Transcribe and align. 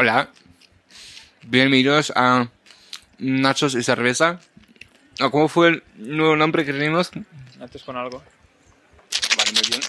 Hola. 0.00 0.30
Bienvenidos 1.42 2.12
a 2.14 2.48
Nachos 3.18 3.74
y 3.74 3.82
Cerveza. 3.82 4.38
¿O 5.20 5.32
¿Cómo 5.32 5.48
fue 5.48 5.68
el 5.70 5.82
nuevo 5.96 6.36
nombre 6.36 6.64
que 6.64 6.72
tenemos? 6.72 7.10
Antes 7.60 7.82
con 7.82 7.96
algo. 7.96 8.22
Vale, 9.36 9.50
muy 9.54 9.62
bien. 9.68 9.80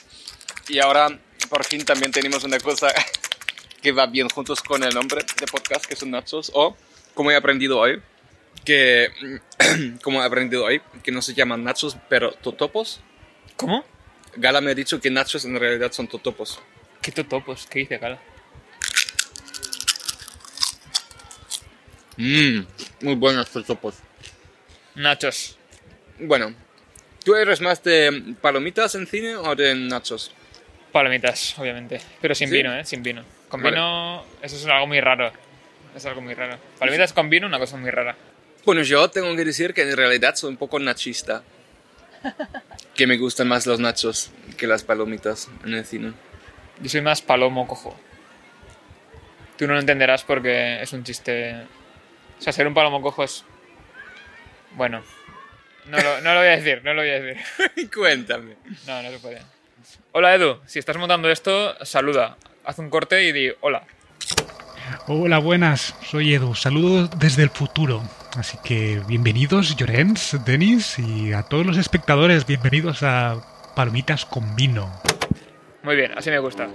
Y 0.67 0.79
ahora, 0.79 1.09
por 1.47 1.63
fin, 1.63 1.85
también 1.85 2.11
tenemos 2.11 2.43
una 2.43 2.57
cosa 2.59 2.87
que 3.83 3.91
va 3.91 4.07
bien 4.07 4.27
juntos 4.29 4.63
con 4.63 4.83
el 4.83 4.95
nombre 4.95 5.23
de 5.39 5.45
podcast, 5.45 5.85
que 5.85 5.95
son 5.95 6.09
Nachos. 6.09 6.49
O, 6.55 6.75
como 7.13 7.29
he 7.29 7.35
aprendido 7.35 7.77
hoy, 7.77 8.01
que... 8.65 9.11
como 10.01 10.23
he 10.23 10.25
aprendido 10.25 10.65
hoy, 10.65 10.81
que 11.03 11.11
no 11.11 11.21
se 11.21 11.35
llaman 11.35 11.63
Nachos, 11.63 11.97
pero 12.09 12.31
Totopos. 12.31 12.99
¿Cómo? 13.57 13.85
Gala 14.37 14.59
me 14.59 14.71
ha 14.71 14.73
dicho 14.73 14.99
que 14.99 15.11
Nachos 15.11 15.45
en 15.45 15.59
realidad 15.59 15.91
son 15.91 16.07
Totopos. 16.07 16.59
¿Qué 16.99 17.11
totopos? 17.11 17.67
¿Qué 17.67 17.79
dice 17.81 17.99
Gala? 17.99 18.19
Mmm, 22.19 22.65
muy 23.01 23.15
buenos 23.15 23.49
Totopos. 23.49 23.95
Nachos. 24.95 25.57
Bueno, 26.19 26.53
¿tú 27.23 27.33
eres 27.35 27.61
más 27.61 27.81
de 27.81 28.35
palomitas 28.41 28.93
en 28.95 29.07
cine 29.07 29.37
o 29.37 29.55
de 29.55 29.73
nachos? 29.73 30.33
Palomitas, 30.91 31.57
obviamente. 31.57 32.01
Pero 32.19 32.35
sin 32.35 32.49
¿Sí? 32.49 32.55
vino, 32.55 32.75
¿eh? 32.77 32.83
Sin 32.83 33.01
vino. 33.01 33.23
Con 33.47 33.61
Vale. 33.63 33.77
vino, 33.77 34.25
eso 34.41 34.57
es 34.57 34.65
algo 34.65 34.85
muy 34.85 34.99
raro. 34.99 35.31
Es 35.95 36.05
algo 36.05 36.19
muy 36.19 36.33
raro. 36.33 36.57
Palomitas 36.77 37.13
con 37.13 37.29
vino, 37.29 37.47
una 37.47 37.57
cosa 37.57 37.77
muy 37.77 37.89
rara. 37.89 38.17
Bueno, 38.65 38.81
yo 38.83 39.09
tengo 39.09 39.33
que 39.37 39.45
decir 39.45 39.73
que 39.73 39.83
en 39.83 39.95
realidad 39.95 40.35
soy 40.35 40.49
un 40.49 40.57
poco 40.57 40.77
nachista. 40.79 41.41
Que 42.95 43.07
me 43.07 43.17
gustan 43.17 43.47
más 43.47 43.65
los 43.65 43.79
nachos 43.79 44.29
que 44.57 44.67
las 44.67 44.83
palomitas 44.83 45.47
en 45.63 45.73
el 45.73 45.85
cine. 45.85 46.11
Yo 46.81 46.89
soy 46.89 46.99
más 46.99 47.21
palomo 47.21 47.65
cojo. 47.65 47.97
Tú 49.57 49.67
no 49.67 49.73
lo 49.73 49.79
entenderás 49.79 50.25
porque 50.25 50.81
es 50.81 50.91
un 50.91 51.05
chiste. 51.05 51.55
O 52.39 52.41
sea, 52.41 52.53
ser 52.53 52.67
un 52.67 52.73
palomo 52.73 53.01
cojo 53.01 53.23
es. 53.23 53.43
Bueno. 54.75 55.03
No 55.85 55.97
lo, 55.97 56.21
no 56.21 56.33
lo 56.33 56.39
voy 56.39 56.49
a 56.49 56.57
decir, 56.57 56.81
no 56.83 56.93
lo 56.93 57.01
voy 57.01 57.09
a 57.09 57.19
decir. 57.19 57.89
Cuéntame. 57.93 58.55
No, 58.87 59.01
no 59.01 59.09
se 59.09 59.19
puede. 59.19 59.41
Hola 60.11 60.35
Edu, 60.35 60.59
si 60.65 60.79
estás 60.79 60.97
montando 60.97 61.29
esto, 61.29 61.75
saluda. 61.85 62.37
Haz 62.63 62.79
un 62.79 62.89
corte 62.89 63.23
y 63.23 63.31
di 63.31 63.51
hola. 63.61 63.83
Hola, 65.07 65.39
buenas, 65.39 65.95
soy 66.03 66.33
Edu. 66.33 66.55
Saludos 66.55 67.09
desde 67.19 67.43
el 67.43 67.49
futuro. 67.49 68.03
Así 68.37 68.57
que 68.63 69.01
bienvenidos, 69.07 69.75
Llorens, 69.75 70.37
Denis 70.45 70.99
y 70.99 71.33
a 71.33 71.43
todos 71.43 71.65
los 71.65 71.77
espectadores, 71.77 72.45
bienvenidos 72.45 73.01
a 73.03 73.41
Palomitas 73.75 74.25
con 74.25 74.55
Vino. 74.55 74.91
Muy 75.83 75.95
bien, 75.95 76.11
así 76.15 76.29
me 76.29 76.39
gusta. 76.39 76.67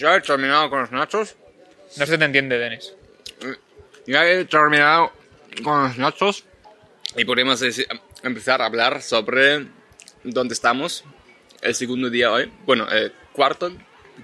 Ya 0.00 0.16
he 0.16 0.20
terminado 0.20 0.68
con 0.70 0.80
los 0.80 0.90
nachos. 0.90 1.36
No 1.96 2.06
se 2.06 2.18
te 2.18 2.24
entiende, 2.24 2.58
Denis. 2.58 2.94
Ya 4.06 4.26
he 4.26 4.44
terminado 4.44 5.12
con 5.62 5.84
los 5.84 5.98
nachos. 5.98 6.44
Y 7.16 7.24
podemos 7.24 7.60
decir- 7.60 7.86
empezar 8.22 8.62
a 8.62 8.66
hablar 8.66 9.02
sobre 9.02 9.66
dónde 10.24 10.54
estamos. 10.54 11.04
El 11.60 11.74
segundo 11.74 12.08
día 12.10 12.32
hoy. 12.32 12.50
Bueno, 12.64 12.88
el 12.90 13.12
cuarto, 13.32 13.72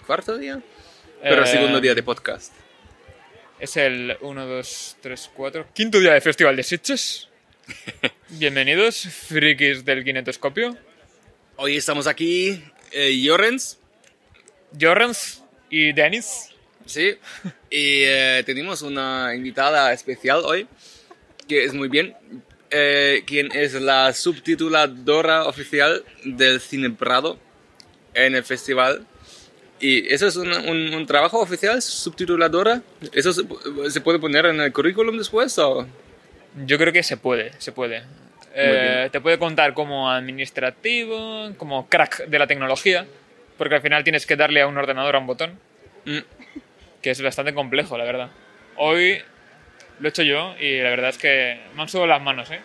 cuarto 0.07 0.39
día. 0.39 0.61
Pero 1.23 1.43
el 1.43 1.49
Eh, 1.49 1.53
segundo 1.53 1.81
día 1.81 1.95
de 1.95 2.03
podcast. 2.03 2.53
Es 3.59 3.77
el 3.77 4.17
1, 4.21 4.47
2, 4.47 4.97
3, 5.01 5.31
4. 5.35 5.67
Quinto 5.75 5.99
día 5.99 6.13
de 6.13 6.21
Festival 6.21 6.57
de 6.57 6.63
Sitges. 6.63 7.29
Bienvenidos, 8.29 9.09
frikis 9.29 9.85
del 9.85 10.05
kinetoscopio. 10.05 10.77
Hoy 11.57 11.77
estamos 11.77 12.07
aquí, 12.07 12.63
eh, 12.93 13.19
Llorens, 13.21 13.79
Jorrens 14.79 15.43
y 15.71 15.93
Denis. 15.93 16.51
sí, 16.85 17.17
y 17.71 18.03
eh, 18.05 18.43
tenemos 18.47 18.83
una 18.83 19.33
invitada 19.35 19.93
especial 19.93 20.43
hoy, 20.45 20.67
que 21.49 21.65
es 21.65 21.75
muy 21.75 21.89
bien, 21.89 22.15
eh, 22.71 23.23
quien 23.27 23.51
es 23.53 23.75
la 23.75 24.13
subtituladora 24.13 25.45
oficial 25.45 26.05
del 26.25 26.61
Cine 26.61 26.91
Prado 26.91 27.39
en 28.15 28.35
el 28.35 28.45
festival. 28.45 29.07
¿Y 29.79 30.13
eso 30.13 30.27
es 30.27 30.37
un, 30.37 30.51
un- 30.53 30.95
un 30.95 31.07
trabajo 31.07 31.39
oficial, 31.39 31.83
subtituladora? 31.83 32.81
¿Eso 33.13 33.33
se, 33.33 33.43
se 33.91 34.01
puede 34.01 34.19
poner 34.19 34.47
en 34.47 34.61
el 34.61 34.73
currículum 34.73 35.19
después? 35.19 35.59
O? 35.59 35.87
Yo 36.65 36.79
creo 36.79 36.93
que 36.93 37.03
se 37.03 37.17
puede, 37.19 37.53
se 37.59 37.73
puede. 37.73 38.03
Eh, 38.55 39.11
te 39.13 39.21
puede 39.21 39.39
contar 39.39 39.75
como 39.75 40.11
administrativo, 40.11 41.53
como 41.59 41.89
crack 41.89 42.27
de 42.27 42.39
la 42.39 42.47
tecnología, 42.47 43.07
porque 43.59 43.77
al 43.77 43.83
final 43.83 44.05
tienes 44.05 44.27
que 44.27 44.37
darle 44.37 44.61
a 44.61 44.67
un 44.67 44.77
ordenador 44.77 45.17
a 45.17 45.19
un 45.19 45.27
botón, 45.27 45.59
Mm, 46.05 46.19
que 47.03 47.11
es 47.11 47.21
bastante 47.21 47.53
complejo, 47.53 47.99
la 47.99 48.05
verdad. 48.05 48.31
Hoy 48.77 49.21
lo 49.99 50.07
he 50.07 50.11
hecho 50.11 50.23
yo 50.23 50.55
y 50.61 50.79
la 50.81 50.91
verdad 50.91 51.11
es 51.11 51.19
que 51.19 51.59
me 51.75 51.83
han 51.83 51.89
sudado 51.89 52.07
las 52.07 52.23
manos, 52.23 52.49
¿eh? 52.53 52.61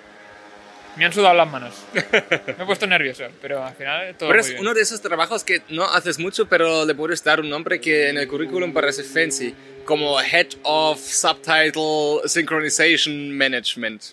Me 0.96 1.06
han 1.06 1.14
sudado 1.14 1.34
las 1.34 1.50
manos. 1.50 1.74
Me 1.94 2.64
he 2.64 2.66
puesto 2.68 2.86
nervioso, 2.86 3.24
pero 3.42 3.64
al 3.66 3.74
final 3.74 4.14
todo 4.18 4.30
Pero 4.30 4.42
muy 4.42 4.46
es 4.46 4.50
bien. 4.50 4.62
uno 4.62 4.74
de 4.76 4.82
esos 4.82 5.02
trabajos 5.02 5.44
que 5.44 5.62
no 5.70 5.86
haces 5.86 6.20
mucho, 6.20 6.48
pero 6.48 6.86
le 6.86 6.94
puedes 6.94 7.24
dar 7.24 7.40
un 7.40 7.50
nombre 7.50 7.80
que 7.82 8.10
en 8.10 8.18
el 8.18 8.28
currículum 8.28 8.74
parece 8.74 9.04
fancy, 9.04 9.56
como 9.86 10.22
Head 10.22 10.48
of 10.64 11.00
Subtitle 11.00 12.28
Synchronization 12.28 13.36
Management. 13.36 14.04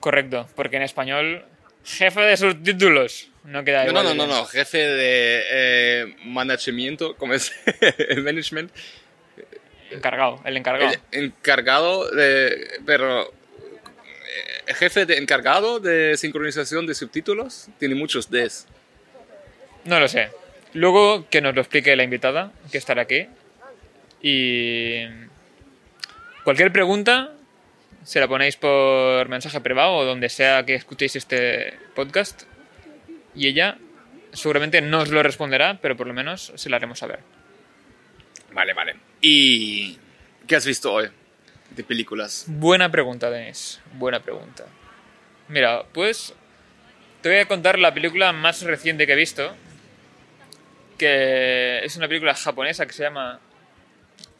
Correcto, 0.00 0.46
porque 0.56 0.76
en 0.76 0.82
español, 0.82 1.44
jefe 1.84 2.20
de 2.20 2.36
subtítulos. 2.36 3.28
No 3.44 3.64
queda 3.64 3.84
No, 3.84 3.90
igual. 3.90 4.04
no, 4.04 4.14
no, 4.14 4.26
no, 4.26 4.44
jefe 4.46 4.78
de 4.78 5.42
eh, 5.50 6.16
managemiento, 6.24 7.16
¿cómo 7.16 7.34
es? 7.34 7.52
el 8.08 8.22
management. 8.22 8.70
Encargado, 9.90 10.40
el 10.44 10.56
encargado. 10.56 10.92
El 11.10 11.24
encargado 11.24 12.10
de. 12.10 12.66
Pero. 12.86 13.32
eh, 14.66 14.74
jefe 14.74 15.04
de 15.06 15.18
encargado 15.18 15.80
de 15.80 16.16
sincronización 16.16 16.86
de 16.86 16.94
subtítulos 16.94 17.68
tiene 17.78 17.94
muchos 17.94 18.30
Ds. 18.30 18.66
No 19.84 19.98
lo 20.00 20.08
sé. 20.08 20.30
Luego 20.74 21.28
que 21.28 21.40
nos 21.42 21.54
lo 21.54 21.60
explique 21.60 21.94
la 21.96 22.04
invitada, 22.04 22.52
que 22.70 22.78
estará 22.78 23.02
aquí. 23.02 23.26
Y. 24.22 25.04
Cualquier 26.44 26.72
pregunta, 26.72 27.32
se 28.04 28.18
la 28.20 28.28
ponéis 28.28 28.56
por 28.56 29.28
mensaje 29.28 29.60
privado 29.60 29.92
o 29.94 30.04
donde 30.04 30.28
sea 30.28 30.64
que 30.64 30.74
escuchéis 30.74 31.16
este 31.16 31.74
podcast. 31.94 32.44
Y 33.34 33.48
ella 33.48 33.78
seguramente 34.32 34.80
no 34.80 35.00
os 35.00 35.10
lo 35.10 35.22
responderá, 35.22 35.78
pero 35.80 35.96
por 35.96 36.06
lo 36.06 36.14
menos 36.14 36.52
se 36.54 36.70
la 36.70 36.76
haremos 36.76 36.98
saber. 36.98 37.20
Vale, 38.52 38.74
vale. 38.74 38.96
¿Y 39.20 39.98
qué 40.46 40.56
has 40.56 40.66
visto 40.66 40.92
hoy 40.92 41.08
de 41.70 41.84
películas? 41.84 42.44
Buena 42.48 42.90
pregunta, 42.90 43.30
Denis. 43.30 43.80
Buena 43.94 44.20
pregunta. 44.20 44.64
Mira, 45.48 45.84
pues 45.92 46.34
te 47.22 47.28
voy 47.28 47.38
a 47.38 47.46
contar 47.46 47.78
la 47.78 47.94
película 47.94 48.32
más 48.32 48.62
reciente 48.62 49.06
que 49.06 49.12
he 49.12 49.16
visto, 49.16 49.54
que 50.98 51.84
es 51.84 51.96
una 51.96 52.08
película 52.08 52.34
japonesa 52.34 52.86
que 52.86 52.92
se 52.92 53.04
llama 53.04 53.38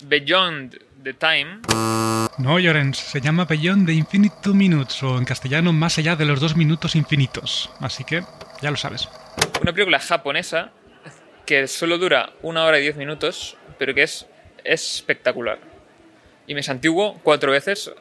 Beyond 0.05 0.79
the 1.03 1.15
Time. 1.15 1.61
No, 2.39 2.59
Llorens, 2.59 2.99
se 2.99 3.21
llama 3.21 3.45
Beyond 3.45 3.87
the 3.87 3.93
Infinite 3.93 4.37
Two 4.43 4.55
Minutes 4.55 5.03
o 5.03 5.19
en 5.19 5.25
castellano 5.25 5.73
Más 5.73 5.99
allá 5.99 6.17
de 6.17 6.25
los 6.25 6.41
dos 6.41 6.57
minutos 6.57 6.97
infinitos. 6.97 7.71
Así 7.79 8.05
que 8.05 8.25
ya 8.63 8.71
lo 8.71 8.77
sabes. 8.77 9.09
Una 9.61 9.73
película 9.73 9.99
japonesa 9.99 10.71
que 11.45 11.67
solo 11.67 11.99
dura 11.99 12.33
una 12.43 12.65
hora 12.65 12.79
y 12.79 12.83
diez 12.83 12.97
minutos, 12.97 13.57
pero 13.79 13.93
que 13.95 14.05
es 14.05 14.27
espectacular. 14.65 15.59
Y 16.47 16.55
me 16.55 16.63
santiguo 16.63 17.21
cuatro 17.23 17.53
veces 17.53 17.93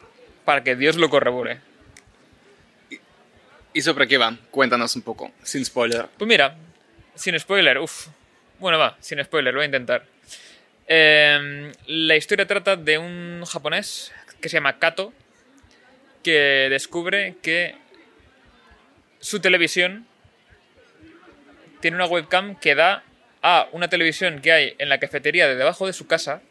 para 0.46 0.64
que 0.64 0.76
Dios 0.76 0.96
lo 0.96 1.10
corrobore. 1.10 1.60
¿Y 3.74 3.82
sobre 3.82 4.08
qué 4.08 4.18
va? 4.18 4.38
Cuéntanos 4.52 4.96
un 4.96 5.02
poco, 5.02 5.32
sin 5.44 5.66
spoiler. 5.66 6.08
Pues 6.18 6.28
mira, 6.28 6.56
sin 7.16 7.38
spoiler, 7.40 7.80
uff. 7.80 8.08
Bueno, 8.60 8.78
va, 8.78 8.98
sin 9.00 9.24
spoiler, 9.24 9.54
lo 9.54 9.60
voy 9.60 9.64
a 9.64 9.66
intentar. 9.66 10.06
Eh, 10.88 11.72
la 11.88 12.16
historia 12.16 12.46
trata 12.46 12.76
de 12.76 12.98
un 12.98 13.44
japonés 13.46 14.12
que 14.40 14.50
se 14.50 14.58
llama 14.58 14.78
Kato, 14.78 15.14
que 16.22 16.68
descubre 16.70 17.38
que 17.42 17.76
su 19.20 19.40
televisión 19.40 20.06
tiene 21.82 21.98
una 21.98 22.06
webcam 22.06 22.56
que 22.56 22.76
da 22.76 23.04
a 23.42 23.68
una 23.72 23.90
televisión 23.90 24.40
que 24.40 24.52
hay 24.52 24.76
en 24.78 24.90
la 24.90 25.00
cafetería 25.00 25.48
de 25.48 25.56
debajo 25.56 25.88
de 25.88 25.94
su 25.94 26.08
casa, 26.08 26.42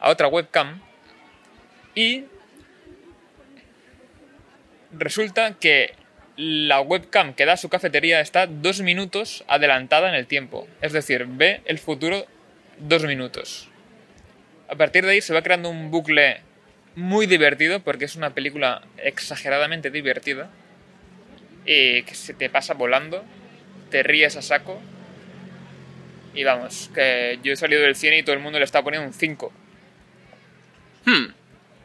a 0.00 0.10
otra 0.10 0.28
webcam, 0.28 0.82
y 1.94 2.24
resulta 4.92 5.54
que 5.54 5.94
la 6.36 6.80
webcam 6.80 7.34
que 7.34 7.44
da 7.44 7.56
su 7.56 7.68
cafetería 7.68 8.20
está 8.20 8.46
dos 8.46 8.80
minutos 8.80 9.44
adelantada 9.48 10.08
en 10.08 10.14
el 10.14 10.26
tiempo. 10.26 10.68
Es 10.80 10.92
decir, 10.92 11.26
ve 11.26 11.62
el 11.64 11.78
futuro 11.78 12.26
dos 12.78 13.04
minutos. 13.04 13.68
A 14.68 14.76
partir 14.76 15.04
de 15.04 15.12
ahí 15.12 15.20
se 15.20 15.34
va 15.34 15.42
creando 15.42 15.68
un 15.68 15.90
bucle 15.90 16.42
muy 16.94 17.26
divertido 17.26 17.80
porque 17.80 18.04
es 18.04 18.16
una 18.16 18.34
película 18.34 18.82
exageradamente 18.98 19.90
divertida 19.90 20.50
y 21.64 22.02
que 22.04 22.14
se 22.14 22.34
te 22.34 22.48
pasa 22.48 22.74
volando, 22.74 23.24
te 23.90 24.02
ríes 24.02 24.36
a 24.36 24.42
saco 24.42 24.80
y 26.34 26.44
vamos, 26.44 26.90
que 26.94 27.38
yo 27.42 27.52
he 27.52 27.56
salido 27.56 27.82
del 27.82 27.96
cine 27.96 28.18
y 28.18 28.22
todo 28.22 28.34
el 28.34 28.40
mundo 28.40 28.58
le 28.58 28.64
está 28.64 28.82
poniendo 28.82 29.08
un 29.08 29.14
5. 29.14 29.52
Hmm. 31.04 31.26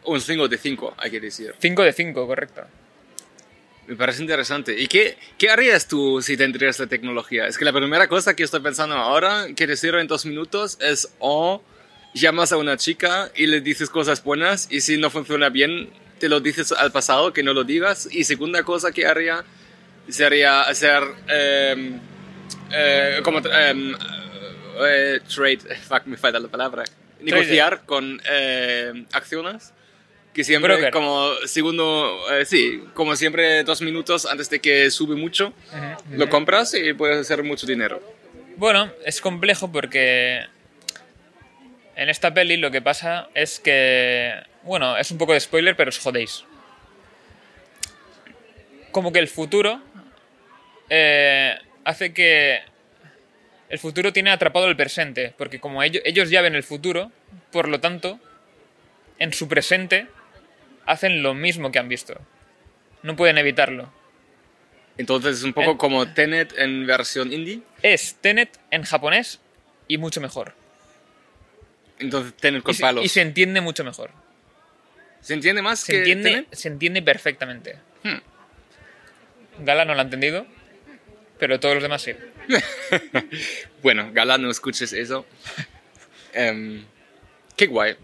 Un 0.06 0.22
5 0.22 0.48
de 0.48 0.58
5, 0.58 0.96
hay 0.98 1.12
que 1.12 1.20
decir. 1.20 1.56
5 1.58 1.82
de 1.82 1.94
5, 1.94 2.28
correcto. 2.28 2.62
Me 3.88 3.96
parece 3.96 4.22
interesante. 4.22 4.80
¿Y 4.80 4.88
qué, 4.88 5.18
qué 5.38 5.50
harías 5.50 5.88
tú 5.88 6.22
si 6.22 6.38
tendrías 6.38 6.80
la 6.80 6.88
tecnología? 6.88 7.48
Es 7.48 7.58
que 7.58 7.66
la 7.66 7.74
primera 7.74 8.08
cosa 8.08 8.36
que 8.36 8.44
estoy 8.44 8.62
pensando 8.62 8.96
ahora, 8.96 9.48
que 9.56 9.66
decir 9.66 9.96
en 9.96 10.08
dos 10.08 10.26
minutos, 10.26 10.78
es 10.82 11.10
o 11.20 11.62
llamas 12.14 12.52
a 12.52 12.58
una 12.58 12.78
chica 12.78 13.32
y 13.36 13.48
le 13.48 13.60
dices 13.60 13.90
cosas 13.90 14.24
buenas 14.24 14.68
y 14.70 14.82
si 14.82 14.98
no 14.98 15.10
funciona 15.10 15.50
bien, 15.50 15.90
te 16.20 16.30
lo 16.30 16.40
dices 16.40 16.72
al 16.72 16.92
pasado, 16.92 17.34
que 17.34 17.44
no 17.44 17.54
lo 17.54 17.64
digas. 17.64 18.08
Y 18.12 18.24
segunda 18.26 18.64
cosa 18.64 18.92
que 18.92 19.06
haría 19.06 19.44
sería 20.10 20.62
hacer 20.64 21.04
em, 21.28 22.00
eh, 22.72 23.20
como 23.24 23.40
em, 23.40 23.96
eh, 24.86 25.20
trade, 25.34 25.60
fuck, 25.88 26.06
me 26.06 26.18
falta 26.18 26.40
la 26.40 26.48
palabra, 26.48 26.84
negociar 27.22 27.86
con 27.86 28.22
eh, 28.30 29.06
acciones 29.14 29.74
que 30.34 30.44
siempre 30.44 30.74
Broker. 30.74 30.92
como 30.92 31.32
segundo 31.46 32.26
eh, 32.32 32.44
sí 32.44 32.84
como 32.96 33.16
siempre 33.16 33.64
dos 33.64 33.82
minutos 33.84 34.26
antes 34.26 34.50
de 34.50 34.60
que 34.60 34.90
sube 34.90 35.16
mucho 35.16 35.54
lo 36.10 36.28
compras 36.28 36.74
y 36.74 36.92
puedes 36.94 37.20
hacer 37.20 37.44
mucho 37.44 37.68
dinero 37.68 38.02
Bueno, 38.58 38.92
es 39.06 39.22
complejo 39.22 39.72
porque 39.72 40.42
en 41.96 42.10
esta 42.10 42.34
peli 42.34 42.58
lo 42.58 42.72
que 42.72 42.82
pasa 42.82 43.30
es 43.36 43.60
que, 43.60 44.34
bueno, 44.64 44.98
es 44.98 45.12
un 45.12 45.18
poco 45.18 45.34
de 45.34 45.40
spoiler, 45.40 45.76
pero 45.76 45.90
os 45.90 46.00
jodéis. 46.00 46.44
Como 48.94 49.12
que 49.12 49.20
el 49.20 49.28
futuro 49.28 49.82
eh, 50.90 51.58
hace 51.84 52.14
que 52.14 52.60
el 53.70 53.80
futuro 53.80 54.14
tiene 54.14 54.30
atrapado 54.32 54.68
el 54.68 54.78
presente, 54.78 55.34
porque 55.38 55.60
como 55.60 55.84
ellos, 55.84 56.02
ellos 56.06 56.30
ya 56.30 56.42
ven 56.42 56.56
el 56.56 56.64
futuro, 56.64 57.12
por 57.52 57.68
lo 57.68 57.80
tanto, 57.82 58.20
en 59.20 59.34
su 59.34 59.48
presente 59.50 60.08
hacen 60.86 61.24
lo 61.24 61.34
mismo 61.34 61.72
que 61.72 61.80
han 61.80 61.90
visto. 61.90 62.20
No 63.02 63.16
pueden 63.16 63.38
evitarlo. 63.38 63.92
entonces 64.98 65.40
es 65.40 65.44
un 65.44 65.54
poco 65.54 65.72
En- 65.72 65.78
como 65.78 66.14
Tenet 66.14 66.54
en 66.58 66.86
versión 66.86 67.34
indie 67.34 67.62
Es 67.82 68.16
Tenet 68.22 68.60
en 68.70 68.84
japonés 68.84 69.40
y 69.88 69.98
mucho 69.98 70.22
mejor. 70.22 70.54
entonces 72.00 72.34
Tenet 72.36 72.62
con 72.64 72.72
Y 72.72 72.76
se, 72.76 72.82
palos 72.82 73.04
y 73.06 73.10
se 73.10 73.22
entiende 73.22 73.60
mucho 73.62 73.84
mejor. 73.84 74.12
¿Se 75.22 75.34
entiende 75.34 75.62
más 75.64 75.80
Se 75.80 75.94
que 75.94 75.98
entiende, 76.00 76.30
Tenet? 76.30 76.54
se 76.54 76.68
entiende 76.68 77.02
perfectamente. 77.02 77.78
Hmm. 78.04 78.18
Gala 79.60 79.86
no 79.86 79.94
lo 79.94 80.00
ha 80.00 80.04
entendido, 80.04 80.46
pero 81.40 81.60
todos 81.60 81.76
los 81.76 81.84
demás 81.84 82.02
sí. 82.02 82.14
Bueno, 83.82 84.10
Galán, 84.14 84.42
no 84.42 84.50
escuches 84.50 84.94
eso. 84.94 85.26
Em, 86.34 86.86
qué 87.56 87.68
guay. 87.68 87.96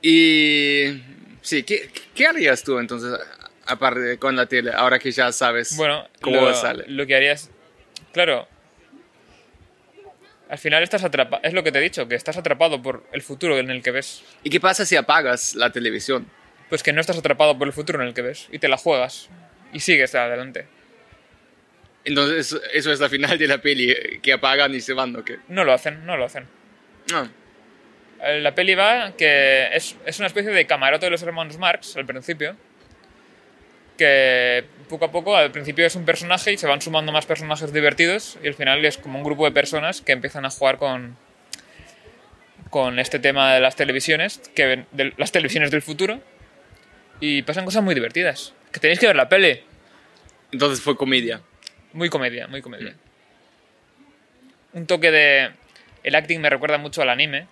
Y 0.00 1.02
sí, 1.40 1.62
¿qué, 1.64 1.90
qué 2.14 2.26
harías 2.26 2.62
tú 2.62 2.78
entonces, 2.78 3.18
aparte 3.66 4.00
de 4.00 4.18
con 4.18 4.36
la 4.36 4.46
tele, 4.46 4.72
ahora 4.74 4.98
que 4.98 5.10
ya 5.12 5.30
sabes 5.32 5.76
Bueno, 5.76 6.08
cómo 6.20 6.40
lo, 6.40 6.54
sale? 6.54 6.84
lo 6.88 7.06
que 7.06 7.14
harías. 7.16 7.50
Claro. 8.12 8.48
Al 10.48 10.58
final 10.58 10.82
estás 10.82 11.02
atrapado. 11.02 11.42
Es 11.44 11.54
lo 11.54 11.62
que 11.62 11.72
te 11.72 11.78
he 11.78 11.82
dicho, 11.82 12.06
que 12.08 12.14
estás 12.14 12.36
atrapado 12.36 12.82
por 12.82 13.06
el 13.12 13.22
futuro 13.22 13.58
en 13.58 13.70
el 13.70 13.82
que 13.82 13.90
ves. 13.90 14.22
¿Y 14.42 14.50
qué 14.50 14.60
pasa 14.60 14.84
si 14.84 14.96
apagas 14.96 15.54
la 15.54 15.70
televisión? 15.70 16.26
Pues 16.68 16.82
que 16.82 16.92
no 16.92 17.00
estás 17.00 17.16
atrapado 17.18 17.56
por 17.58 17.66
el 17.66 17.72
futuro 17.72 18.02
en 18.02 18.08
el 18.08 18.14
que 18.14 18.22
ves. 18.22 18.48
Y 18.52 18.58
te 18.58 18.68
la 18.68 18.76
juegas. 18.76 19.28
Y 19.72 19.80
sigues 19.80 20.14
adelante. 20.14 20.66
Entonces, 22.04 22.60
eso 22.72 22.92
es 22.92 23.00
la 23.00 23.08
final 23.08 23.38
de 23.38 23.46
la 23.46 23.58
peli, 23.58 23.90
eh, 23.90 24.18
que 24.20 24.32
apagan 24.32 24.74
y 24.74 24.80
se 24.80 24.92
van, 24.92 25.14
¿o 25.16 25.24
qué? 25.24 25.38
No 25.48 25.64
lo 25.64 25.72
hacen, 25.72 26.04
no 26.04 26.16
lo 26.16 26.24
hacen. 26.24 26.46
Ah, 27.12 27.28
Eh, 28.24 28.40
La 28.40 28.54
peli 28.54 28.74
va 28.74 29.12
que 29.16 29.68
es, 29.74 29.96
es 30.06 30.18
una 30.18 30.26
especie 30.28 30.50
de 30.52 30.66
camarote 30.66 31.06
de 31.06 31.10
los 31.10 31.22
hermanos 31.22 31.58
Marx 31.58 31.96
al 31.96 32.06
principio. 32.06 32.56
Que 33.98 34.64
poco 34.88 35.04
a 35.06 35.12
poco, 35.12 35.36
al 35.36 35.50
principio 35.52 35.86
es 35.86 35.94
un 35.96 36.04
personaje 36.04 36.52
y 36.52 36.56
se 36.56 36.66
van 36.66 36.80
sumando 36.80 37.12
más 37.12 37.26
personajes 37.26 37.72
divertidos. 37.72 38.38
Y 38.42 38.48
al 38.48 38.54
final 38.54 38.84
es 38.84 38.96
como 38.98 39.18
un 39.18 39.24
grupo 39.24 39.44
de 39.44 39.52
personas 39.52 40.00
que 40.00 40.12
empiezan 40.12 40.44
a 40.44 40.50
jugar 40.50 40.78
con, 40.78 41.16
con 42.70 42.98
este 42.98 43.18
tema 43.18 43.54
de 43.54 43.60
las 43.60 43.76
televisiones, 43.76 44.38
que 44.54 44.84
de 44.92 45.12
las 45.16 45.30
televisiones 45.32 45.70
del 45.70 45.82
futuro. 45.82 46.20
Y 47.20 47.42
pasan 47.42 47.64
cosas 47.64 47.82
muy 47.82 47.94
divertidas. 47.94 48.54
Que 48.72 48.80
tenéis 48.80 48.98
que 48.98 49.06
ver 49.06 49.16
la 49.16 49.28
peli. 49.28 49.60
entonces 50.50 50.82
fue 50.82 50.96
comedia. 50.96 51.40
Muy 51.92 52.08
comedia, 52.08 52.46
muy 52.46 52.62
comedia. 52.62 52.94
Un 54.72 54.86
toque 54.86 55.10
de. 55.10 55.50
El 56.02 56.14
acting 56.14 56.40
me 56.40 56.48
recuerda 56.50 56.78
mucho 56.78 57.02
al 57.02 57.10
anime. 57.10 57.46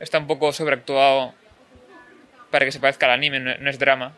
Está 0.00 0.18
un 0.18 0.26
poco 0.26 0.52
sobreactuado 0.52 1.34
para 2.50 2.64
que 2.64 2.72
se 2.72 2.80
parezca 2.80 3.06
al 3.06 3.12
anime, 3.12 3.40
no, 3.40 3.56
no 3.58 3.70
es 3.70 3.78
drama. 3.78 4.16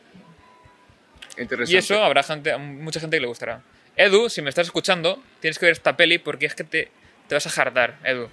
Interesante. 1.39 1.73
Y 1.73 1.77
eso 1.77 2.03
habrá 2.03 2.23
gente, 2.23 2.57
mucha 2.57 3.01
gente 3.01 3.17
que 3.17 3.21
le 3.21 3.27
gustará. 3.27 3.61
Edu, 3.97 4.29
si 4.29 4.43
me 4.43 4.49
estás 4.49 4.67
escuchando, 4.67 5.23
tienes 5.41 5.59
que 5.59 5.67
ver 5.67 5.73
esta 5.73 5.97
peli 5.97 6.19
porque 6.19 6.47
es 6.47 6.55
que 6.55 6.65
te, 6.65 6.91
te 7.29 7.35
vas 7.35 7.47
a 7.47 7.51
jartar, 7.51 7.97
Edu. 8.05 8.29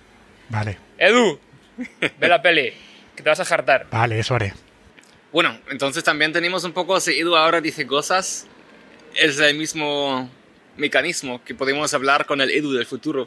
Vale, 0.49 0.77
Edu, 0.97 1.39
ve 2.19 2.27
la 2.27 2.41
peli, 2.41 2.73
que 3.15 3.23
te 3.23 3.29
vas 3.29 3.39
a 3.39 3.45
jartar. 3.45 3.87
vale, 3.91 4.19
eso 4.19 4.35
haré. 4.35 4.53
Bueno, 5.33 5.59
entonces 5.71 6.03
también 6.03 6.31
tenemos 6.31 6.63
un 6.63 6.73
poco, 6.73 6.95
Edu 6.95 7.35
ahora 7.35 7.59
dice 7.59 7.87
cosas, 7.87 8.45
es 9.15 9.39
el 9.39 9.57
mismo 9.57 10.29
mecanismo 10.77 11.43
que 11.43 11.55
podemos 11.55 11.91
hablar 11.95 12.27
con 12.27 12.39
el 12.39 12.51
Edu 12.51 12.71
del 12.71 12.85
futuro. 12.85 13.25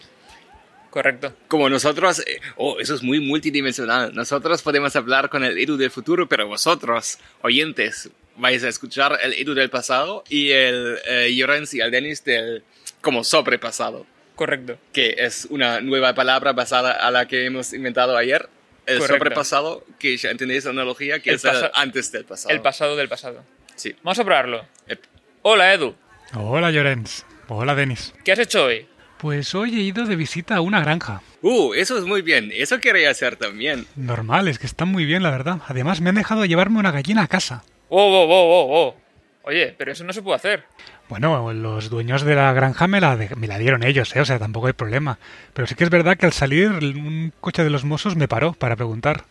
Correcto. 0.90 1.34
Como 1.48 1.68
nosotros, 1.68 2.20
eh, 2.20 2.40
oh, 2.56 2.78
eso 2.78 2.94
es 2.94 3.02
muy 3.02 3.18
multidimensional. 3.18 4.14
Nosotros 4.14 4.62
podemos 4.62 4.94
hablar 4.94 5.28
con 5.28 5.42
el 5.42 5.58
Edu 5.58 5.76
del 5.76 5.90
futuro, 5.90 6.28
pero 6.28 6.46
vosotros, 6.46 7.18
oyentes, 7.42 8.08
vais 8.36 8.62
a 8.62 8.68
escuchar 8.68 9.18
el 9.20 9.32
Edu 9.32 9.54
del 9.54 9.68
pasado 9.68 10.22
y 10.28 10.52
el 10.52 10.98
eh, 11.08 11.34
Llorens 11.34 11.74
y 11.74 11.80
el 11.80 11.90
Denis 11.90 12.22
del 12.24 12.62
como 13.00 13.24
sobrepasado, 13.24 14.06
Correcto. 14.36 14.78
que 14.92 15.16
es 15.18 15.48
una 15.50 15.80
nueva 15.80 16.14
palabra 16.14 16.52
basada 16.52 16.92
a 16.92 17.10
la 17.10 17.26
que 17.26 17.46
hemos 17.46 17.72
inventado 17.72 18.16
ayer. 18.16 18.48
El 18.86 18.98
Correcto. 18.98 19.18
sobrepasado, 19.18 19.84
que 19.98 20.16
ya 20.16 20.30
entendéis 20.30 20.64
la 20.64 20.70
analogía, 20.70 21.18
que 21.20 21.30
El 21.30 21.36
es 21.36 21.44
el 21.44 21.70
antes 21.74 22.12
del 22.12 22.24
pasado. 22.24 22.54
El 22.54 22.62
pasado 22.62 22.96
del 22.96 23.08
pasado. 23.08 23.44
Sí. 23.74 23.94
Vamos 24.02 24.18
a 24.18 24.24
probarlo. 24.24 24.64
Ep. 24.86 25.02
Hola, 25.42 25.74
Edu. 25.74 25.94
Hola, 26.34 26.70
Llorens. 26.70 27.26
Hola, 27.48 27.74
Denis. 27.74 28.14
¿Qué 28.24 28.32
has 28.32 28.38
hecho 28.38 28.64
hoy? 28.64 28.86
Pues 29.18 29.54
hoy 29.54 29.74
he 29.76 29.82
ido 29.82 30.04
de 30.04 30.14
visita 30.14 30.56
a 30.56 30.60
una 30.60 30.80
granja. 30.80 31.22
Uh, 31.42 31.74
eso 31.74 31.98
es 31.98 32.04
muy 32.04 32.22
bien. 32.22 32.50
Eso 32.54 32.80
quería 32.80 33.10
hacer 33.10 33.36
también. 33.36 33.86
Normal, 33.96 34.46
es 34.48 34.58
que 34.58 34.66
están 34.66 34.88
muy 34.88 35.04
bien, 35.04 35.22
la 35.22 35.30
verdad. 35.30 35.58
Además, 35.68 36.00
me 36.00 36.10
han 36.10 36.16
dejado 36.16 36.44
llevarme 36.44 36.78
una 36.78 36.90
gallina 36.92 37.22
a 37.22 37.26
casa. 37.28 37.64
Oh, 37.88 38.02
oh, 38.02 38.24
oh, 38.28 38.60
oh, 38.60 38.88
oh. 38.88 38.96
Oye, 39.42 39.74
pero 39.78 39.92
eso 39.92 40.04
no 40.04 40.12
se 40.12 40.22
puede 40.22 40.36
hacer. 40.36 40.64
Bueno, 41.08 41.52
los 41.52 41.88
dueños 41.88 42.22
de 42.22 42.34
la 42.34 42.52
granja 42.52 42.88
me 42.88 43.00
la, 43.00 43.16
de- 43.16 43.34
me 43.36 43.46
la 43.46 43.58
dieron 43.58 43.84
ellos, 43.84 44.14
¿eh? 44.16 44.20
o 44.20 44.24
sea, 44.24 44.38
tampoco 44.40 44.66
hay 44.66 44.72
problema. 44.72 45.18
Pero 45.54 45.66
sí 45.68 45.74
que 45.76 45.84
es 45.84 45.90
verdad 45.90 46.16
que 46.16 46.26
al 46.26 46.32
salir 46.32 46.68
un 46.70 47.32
coche 47.40 47.62
de 47.62 47.70
los 47.70 47.84
Mossos 47.84 48.16
me 48.16 48.26
paró 48.26 48.52
para 48.54 48.74
preguntar. 48.76 49.24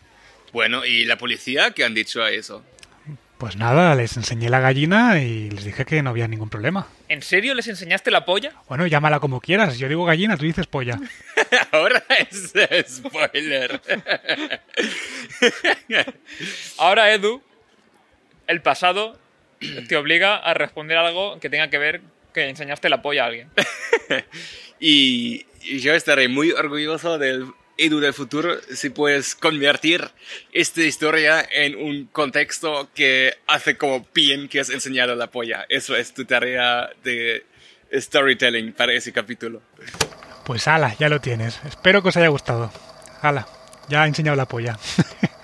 Bueno, 0.52 0.86
¿y 0.86 1.04
la 1.04 1.18
policía 1.18 1.72
qué 1.72 1.84
han 1.84 1.92
dicho 1.92 2.22
a 2.22 2.30
eso? 2.30 2.62
Pues 3.36 3.56
nada, 3.56 3.94
les 3.94 4.16
enseñé 4.16 4.48
la 4.48 4.60
gallina 4.60 5.20
y 5.20 5.50
les 5.50 5.64
dije 5.64 5.84
que 5.84 6.02
no 6.02 6.08
había 6.08 6.26
ningún 6.26 6.48
problema. 6.48 6.86
¿En 7.10 7.20
serio 7.20 7.52
les 7.52 7.68
enseñaste 7.68 8.10
la 8.10 8.24
polla? 8.24 8.52
Bueno, 8.66 8.86
llámala 8.86 9.20
como 9.20 9.42
quieras. 9.42 9.76
Yo 9.76 9.86
digo 9.90 10.06
gallina, 10.06 10.38
tú 10.38 10.44
dices 10.46 10.66
polla. 10.66 10.98
Ahora 11.72 12.02
es 12.30 12.54
spoiler. 12.88 13.82
Ahora, 16.78 17.12
Edu, 17.12 17.42
el 18.46 18.62
pasado 18.62 19.18
te 19.88 19.96
obliga 19.96 20.36
a 20.36 20.54
responder 20.54 20.96
algo 20.96 21.38
que 21.40 21.50
tenga 21.50 21.70
que 21.70 21.78
ver 21.78 22.00
que 22.34 22.48
enseñaste 22.48 22.88
la 22.88 23.02
polla 23.02 23.24
a 23.24 23.26
alguien. 23.26 23.50
y 24.80 25.46
y 25.68 25.80
yo 25.80 25.94
estaré 25.94 26.28
muy 26.28 26.52
orgulloso 26.52 27.18
del 27.18 27.52
Edu 27.76 27.98
del 27.98 28.14
futuro 28.14 28.56
si 28.72 28.88
puedes 28.88 29.34
convertir 29.34 30.08
esta 30.52 30.82
historia 30.82 31.46
en 31.50 31.76
un 31.76 32.06
contexto 32.06 32.88
que 32.94 33.34
hace 33.48 33.76
como 33.76 34.06
bien 34.14 34.48
que 34.48 34.60
has 34.60 34.70
enseñado 34.70 35.14
la 35.16 35.26
polla. 35.26 35.66
Eso 35.68 35.96
es 35.96 36.14
tu 36.14 36.24
tarea 36.24 36.88
de 37.02 37.44
storytelling 37.92 38.72
para 38.72 38.92
ese 38.92 39.12
capítulo. 39.12 39.60
Pues 40.44 40.68
ala, 40.68 40.94
ya 40.98 41.08
lo 41.08 41.20
tienes. 41.20 41.60
Espero 41.66 42.00
que 42.00 42.08
os 42.10 42.16
haya 42.16 42.28
gustado. 42.28 42.72
Ala, 43.20 43.46
ya 43.88 44.04
he 44.04 44.08
enseñado 44.08 44.36
la 44.36 44.46
polla. 44.46 44.78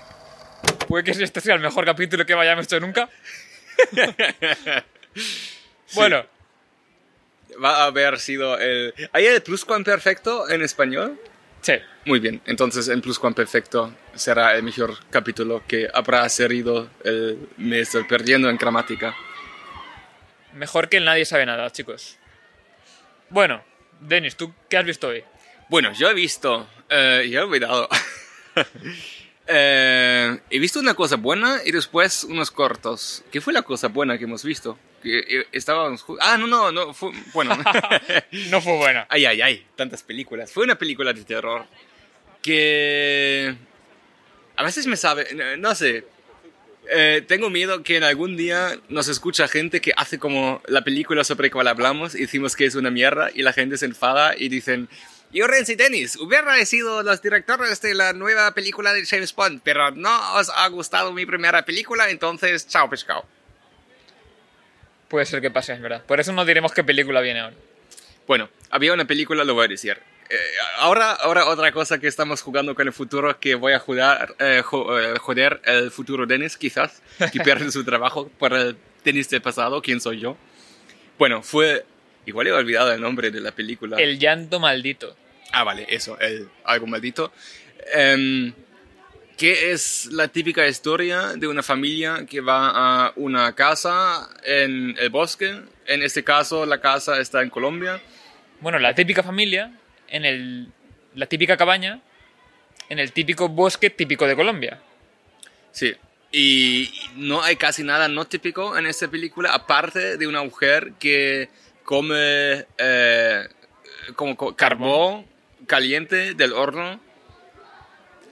Puede 0.88 1.04
que 1.04 1.11
este 1.11 1.40
sea 1.40 1.57
el 1.57 1.61
mejor 1.61 1.85
capítulo 1.85 2.25
que 2.25 2.33
hayamos 2.33 2.66
hecho 2.66 2.78
nunca. 2.78 3.11
Bueno, 5.95 6.25
Va 7.62 7.83
a 7.83 7.85
haber 7.85 8.19
sido 8.19 8.59
el... 8.59 8.95
¿Hay 9.12 9.27
el 9.27 9.43
pluscuamperfecto 9.43 10.49
en 10.49 10.62
español? 10.62 11.21
sí. 11.61 11.75
Muy 12.05 12.19
bien, 12.19 12.41
entonces 12.47 12.89
el 12.89 13.01
pluscuamperfecto 13.01 13.95
será 14.15 14.57
el 14.57 14.65
mejor 14.65 14.97
capítulo 15.11 15.62
que 15.69 15.89
habrá 15.95 16.29
salido 16.29 16.91
el 17.05 17.49
mes 17.59 17.93
del 17.93 18.07
Perdiendo 18.09 18.51
en 18.51 18.57
Gramática. 18.57 19.15
Mejor 20.55 20.89
que 20.89 20.97
el 20.97 21.05
Nadie 21.05 21.25
sabe 21.25 21.47
nada, 21.47 21.71
chicos. 21.71 22.19
Bueno, 23.29 23.62
Denis, 24.01 24.35
¿tú 24.35 24.53
qué 24.69 24.79
has 24.79 24.85
visto 24.85 25.09
hoy? 25.09 25.23
Bueno, 25.69 25.93
yo 25.93 26.11
he 26.11 26.15
visto... 26.15 26.69
eh, 26.89 27.29
ya 27.31 27.41
he 27.41 27.43
olvidado. 27.43 27.89
Eh, 29.47 30.39
he 30.51 30.59
visto 30.59 30.79
una 30.81 30.95
cosa 30.95 31.17
buena 31.17 31.61
y 31.65 31.73
después 31.73 32.25
unos 32.25 32.51
cortos. 32.51 33.23
¿Qué 33.31 33.41
fue 33.41 33.53
la 33.53 33.63
cosa 33.63 33.89
buena 33.89 34.17
que 34.19 34.25
hemos 34.25 34.45
visto? 34.45 34.79
Que 35.03 35.19
eh, 35.19 35.47
estábamos... 35.53 36.05
Ah, 36.21 36.37
no, 36.39 36.47
no, 36.47 36.71
no, 36.71 36.95
fue... 36.95 37.11
Bueno. 37.33 37.57
No 38.51 38.61
fue 38.61 38.77
buena. 38.77 39.07
Ay, 39.11 39.25
ay, 39.27 39.43
ay, 39.43 39.67
tantas 39.77 40.03
películas. 40.03 40.53
Fue 40.53 40.65
una 40.65 40.77
película 40.79 41.13
de 41.13 41.25
terror 41.25 41.67
que 42.41 43.55
a 44.57 44.63
veces 44.65 44.87
me 44.87 44.97
sabe, 44.97 45.29
no- 45.35 45.57
no 45.57 45.75
sé. 45.75 46.05
Eh, 46.91 47.23
tengo 47.29 47.49
miedo 47.49 47.83
que 47.85 47.97
en 47.97 48.03
algún 48.05 48.37
día 48.37 48.79
nos 48.89 49.07
escucha 49.09 49.47
gente 49.49 49.81
que 49.81 49.93
hace 49.97 50.19
como 50.19 50.61
la 50.67 50.83
película 50.83 51.23
sobre 51.25 51.49
la 51.49 51.53
cual 51.53 51.69
hablamos 51.69 52.15
y 52.17 52.23
decimos 52.23 52.57
que 52.57 52.65
es 52.67 52.75
una 52.75 52.91
mierda 52.91 53.31
y 53.33 53.43
la 53.43 53.53
gente 53.53 53.77
se 53.79 53.87
enfada 53.87 54.35
y 54.37 54.49
dicen, 54.49 54.89
yo 55.33 55.47
Renzi 55.47 55.75
Dennis, 55.75 56.17
hubiera 56.17 56.65
sido 56.67 57.03
los 57.03 57.23
directores 57.23 57.81
de 57.81 57.95
la 57.95 58.12
nueva 58.12 58.53
película 58.53 58.93
de 58.93 59.05
James 59.07 59.35
Bond, 59.35 59.61
pero 59.65 59.91
no 59.91 60.35
os 60.37 60.51
ha 60.51 60.67
gustado 60.69 61.12
mi 61.12 61.25
primera 61.27 61.65
película, 61.65 62.11
entonces 62.11 62.67
chao 62.69 62.89
pescado. 62.91 63.25
Puede 65.09 65.27
ser 65.27 65.41
que 65.41 65.51
pase, 65.51 65.73
es 65.75 65.81
verdad. 65.81 66.03
Por 66.05 66.21
eso 66.21 66.33
no 66.33 66.45
diremos 66.45 66.73
qué 66.73 66.85
película 66.85 67.21
viene 67.21 67.41
ahora. 67.41 67.57
Bueno, 68.27 68.49
había 68.71 68.93
una 68.95 69.05
película, 69.05 69.45
lo 69.45 69.55
voy 69.55 69.67
a 69.67 69.69
decir. 69.69 69.99
Eh, 70.31 70.37
ahora, 70.79 71.12
ahora 71.12 71.45
otra 71.47 71.71
cosa 71.73 71.99
que 71.99 72.07
estamos 72.07 72.41
jugando 72.41 72.75
con 72.75 72.87
el 72.87 72.93
futuro, 72.95 73.39
que 73.39 73.55
voy 73.55 73.75
a 73.75 73.79
jugar, 73.79 74.35
eh, 74.39 74.62
jo- 74.65 74.99
eh, 74.99 75.19
joder 75.19 75.61
el 75.65 75.91
futuro 75.91 76.25
Dennis, 76.25 76.57
quizás, 76.57 77.03
que 77.31 77.41
pierde 77.41 77.71
su 77.71 77.85
trabajo 77.85 78.31
por 78.39 78.55
el 78.55 78.77
Dennis 79.05 79.29
del 79.29 79.43
pasado, 79.43 79.83
¿quién 79.83 80.01
soy 80.01 80.21
yo? 80.21 80.37
Bueno, 81.19 81.43
fue... 81.43 81.85
Igual 82.25 82.47
he 82.47 82.53
olvidado 82.53 82.93
el 82.93 83.01
nombre 83.01 83.33
de 83.33 83.41
la 83.41 83.51
película. 83.51 83.99
El 84.01 84.17
llanto 84.19 84.61
maldito. 84.61 85.17
Ah, 85.53 85.65
vale, 85.65 85.87
eso, 85.89 86.19
el 86.19 86.49
algo 86.65 86.87
maldito. 86.87 87.33
Em, 87.93 88.53
que 89.37 89.73
es 89.73 90.07
la 90.13 90.29
típica 90.29 90.67
historia 90.67 91.29
de 91.37 91.47
una 91.49 91.63
familia 91.63 92.25
que 92.29 92.41
va 92.41 92.71
a 93.07 93.13
una 93.17 93.55
casa 93.55 94.29
en 94.45 94.95
el 94.99 95.11
bosque. 95.11 95.61
En 95.87 96.03
este 96.03 96.23
caso, 96.23 96.65
la 96.65 96.81
casa 96.81 97.19
está 97.19 97.43
en 97.43 97.51
Colombia. 97.51 98.01
Bueno, 98.61 98.79
la 98.79 98.95
típica 98.95 99.23
familia 99.23 99.73
en 100.09 100.25
el, 100.25 100.69
la 101.15 101.27
típica 101.27 101.57
cabaña 101.57 102.01
en 102.89 102.99
el 102.99 103.13
típico 103.13 103.49
bosque 103.49 103.91
típico 103.91 104.27
de 104.27 104.37
Colombia. 104.37 104.81
Sí. 105.73 105.95
Y 106.31 106.93
no 107.17 107.43
hay 107.43 107.57
casi 107.57 107.83
nada 107.83 108.09
no 108.09 108.27
típico 108.27 108.77
en 108.79 108.87
esta 108.87 109.09
película, 109.09 109.53
aparte 109.53 110.17
de 110.19 110.27
una 110.27 110.43
mujer 110.43 110.93
que 110.99 111.49
come 111.85 112.65
eh, 112.79 113.49
como 114.15 114.37
co- 114.37 114.55
carbón 114.55 115.27
caliente 115.76 116.35
del 116.35 116.52
horno. 116.52 117.00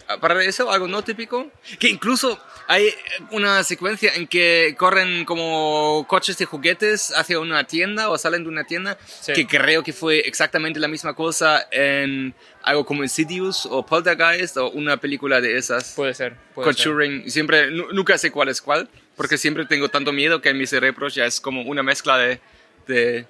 Aparte 0.09 0.41
de 0.41 0.47
eso, 0.47 0.71
algo 0.73 0.89
no 0.89 1.03
típico. 1.05 1.49
Que 1.79 1.89
incluso 1.89 2.37
hay 2.67 2.89
una 3.31 3.63
secuencia 3.63 4.13
en 4.17 4.27
que 4.27 4.75
corren 4.77 5.25
como 5.25 6.05
coches 6.09 6.37
de 6.37 6.47
juguetes 6.47 7.13
hacia 7.17 7.39
una 7.39 7.63
tienda 7.65 8.11
o 8.11 8.19
salen 8.19 8.43
de 8.43 8.49
una 8.49 8.65
tienda, 8.65 8.99
Sí. 9.21 9.33
que 9.35 9.47
creo 9.47 9.85
que 9.85 9.93
fue 9.93 10.19
exactamente 10.19 10.81
la 10.81 10.89
misma 10.89 11.15
cosa 11.15 11.65
en 11.71 12.35
algo 12.63 12.85
como 12.85 13.05
Insidious 13.05 13.67
o 13.71 13.87
Poltergeist 13.87 14.57
o 14.57 14.71
una 14.71 14.97
película 14.97 15.41
de 15.41 15.57
esas. 15.57 15.93
Puede 15.95 16.13
ser. 16.15 16.35
Puede 16.57 16.73
ser. 16.75 16.85
Conjuring, 16.85 17.31
siempre, 17.31 17.71
nu- 17.71 17.93
nunca 17.93 18.19
sé 18.19 18.33
cuál 18.33 18.49
es 18.49 18.61
cuál, 18.61 18.89
porque 19.17 19.39
siempre 19.39 19.65
tengo 19.65 19.89
tanto 19.91 20.11
miedo 20.13 20.41
que 20.43 20.49
en 20.49 20.59
mi 20.59 20.67
cerebro 20.67 21.07
ya 21.09 21.25
es 21.25 21.41
como 21.41 21.63
una 21.63 21.85
mezcla 21.85 22.19
de, 22.19 22.41
de 22.89 23.27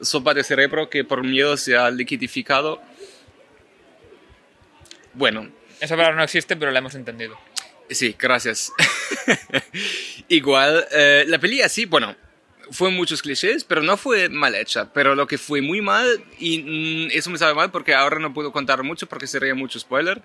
sopa 0.00 0.32
de 0.32 0.42
cerebro 0.42 0.88
que 0.88 1.04
por 1.04 1.22
miedo 1.22 1.58
se 1.58 1.76
ha 1.76 1.90
liquidificado. 1.90 2.80
Bueno, 5.14 5.48
Esa 5.80 5.96
palabra 5.96 6.16
no 6.16 6.24
existe, 6.24 6.56
pero 6.56 6.70
la 6.70 6.78
hemos 6.78 6.94
entendido. 6.94 7.38
sí, 7.90 8.16
gracias. 8.18 8.72
Igual, 10.28 10.86
eh, 10.92 11.24
la 11.26 11.38
peli 11.38 11.62
así, 11.62 11.84
bueno, 11.84 12.16
fue 12.70 12.90
muchos 12.90 13.22
clichés, 13.22 13.64
pero 13.64 13.82
no 13.82 13.96
fue 13.96 14.28
mal 14.28 14.54
hecha. 14.54 14.92
Pero 14.92 15.14
lo 15.14 15.26
que 15.26 15.38
fue 15.38 15.60
muy 15.60 15.80
mal, 15.80 16.06
y 16.38 16.58
mm, 16.58 17.16
eso 17.16 17.30
me 17.30 17.38
sabe 17.38 17.54
mal 17.54 17.70
porque 17.70 17.94
ahora 17.94 18.18
no 18.18 18.34
puedo 18.34 18.52
contar 18.52 18.82
mucho 18.82 19.06
porque 19.06 19.26
sería 19.26 19.54
mucho 19.54 19.78
spoiler, 19.78 20.22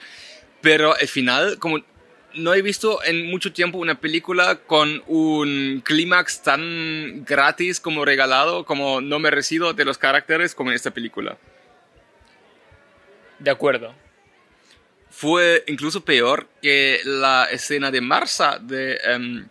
pero 0.62 0.96
al 0.96 1.08
final, 1.08 1.60
como 1.60 1.80
no 2.36 2.54
he 2.54 2.62
visto 2.62 3.04
en 3.04 3.30
mucho 3.30 3.54
tiempo 3.54 3.78
una 3.78 4.00
película 4.00 4.56
con 4.56 5.04
un 5.08 5.82
clímax 5.84 6.44
tan 6.44 7.26
gratis 7.26 7.80
como 7.80 8.06
regalado, 8.06 8.66
como 8.66 9.02
no 9.02 9.20
merecido 9.20 9.74
de 9.74 9.86
los 9.86 9.98
caracteres 9.98 10.54
como 10.54 10.70
en 10.70 10.76
esta 10.76 10.92
película. 10.92 11.38
De 13.40 13.50
acuerdo. 13.50 13.96
Fue 15.20 15.66
incluso 15.68 16.06
peor 16.06 16.48
que 16.62 17.02
la 17.04 17.44
escena 17.52 17.92
de 17.92 18.00
Marsa 18.00 18.58
de, 18.58 18.98
em, 19.04 19.46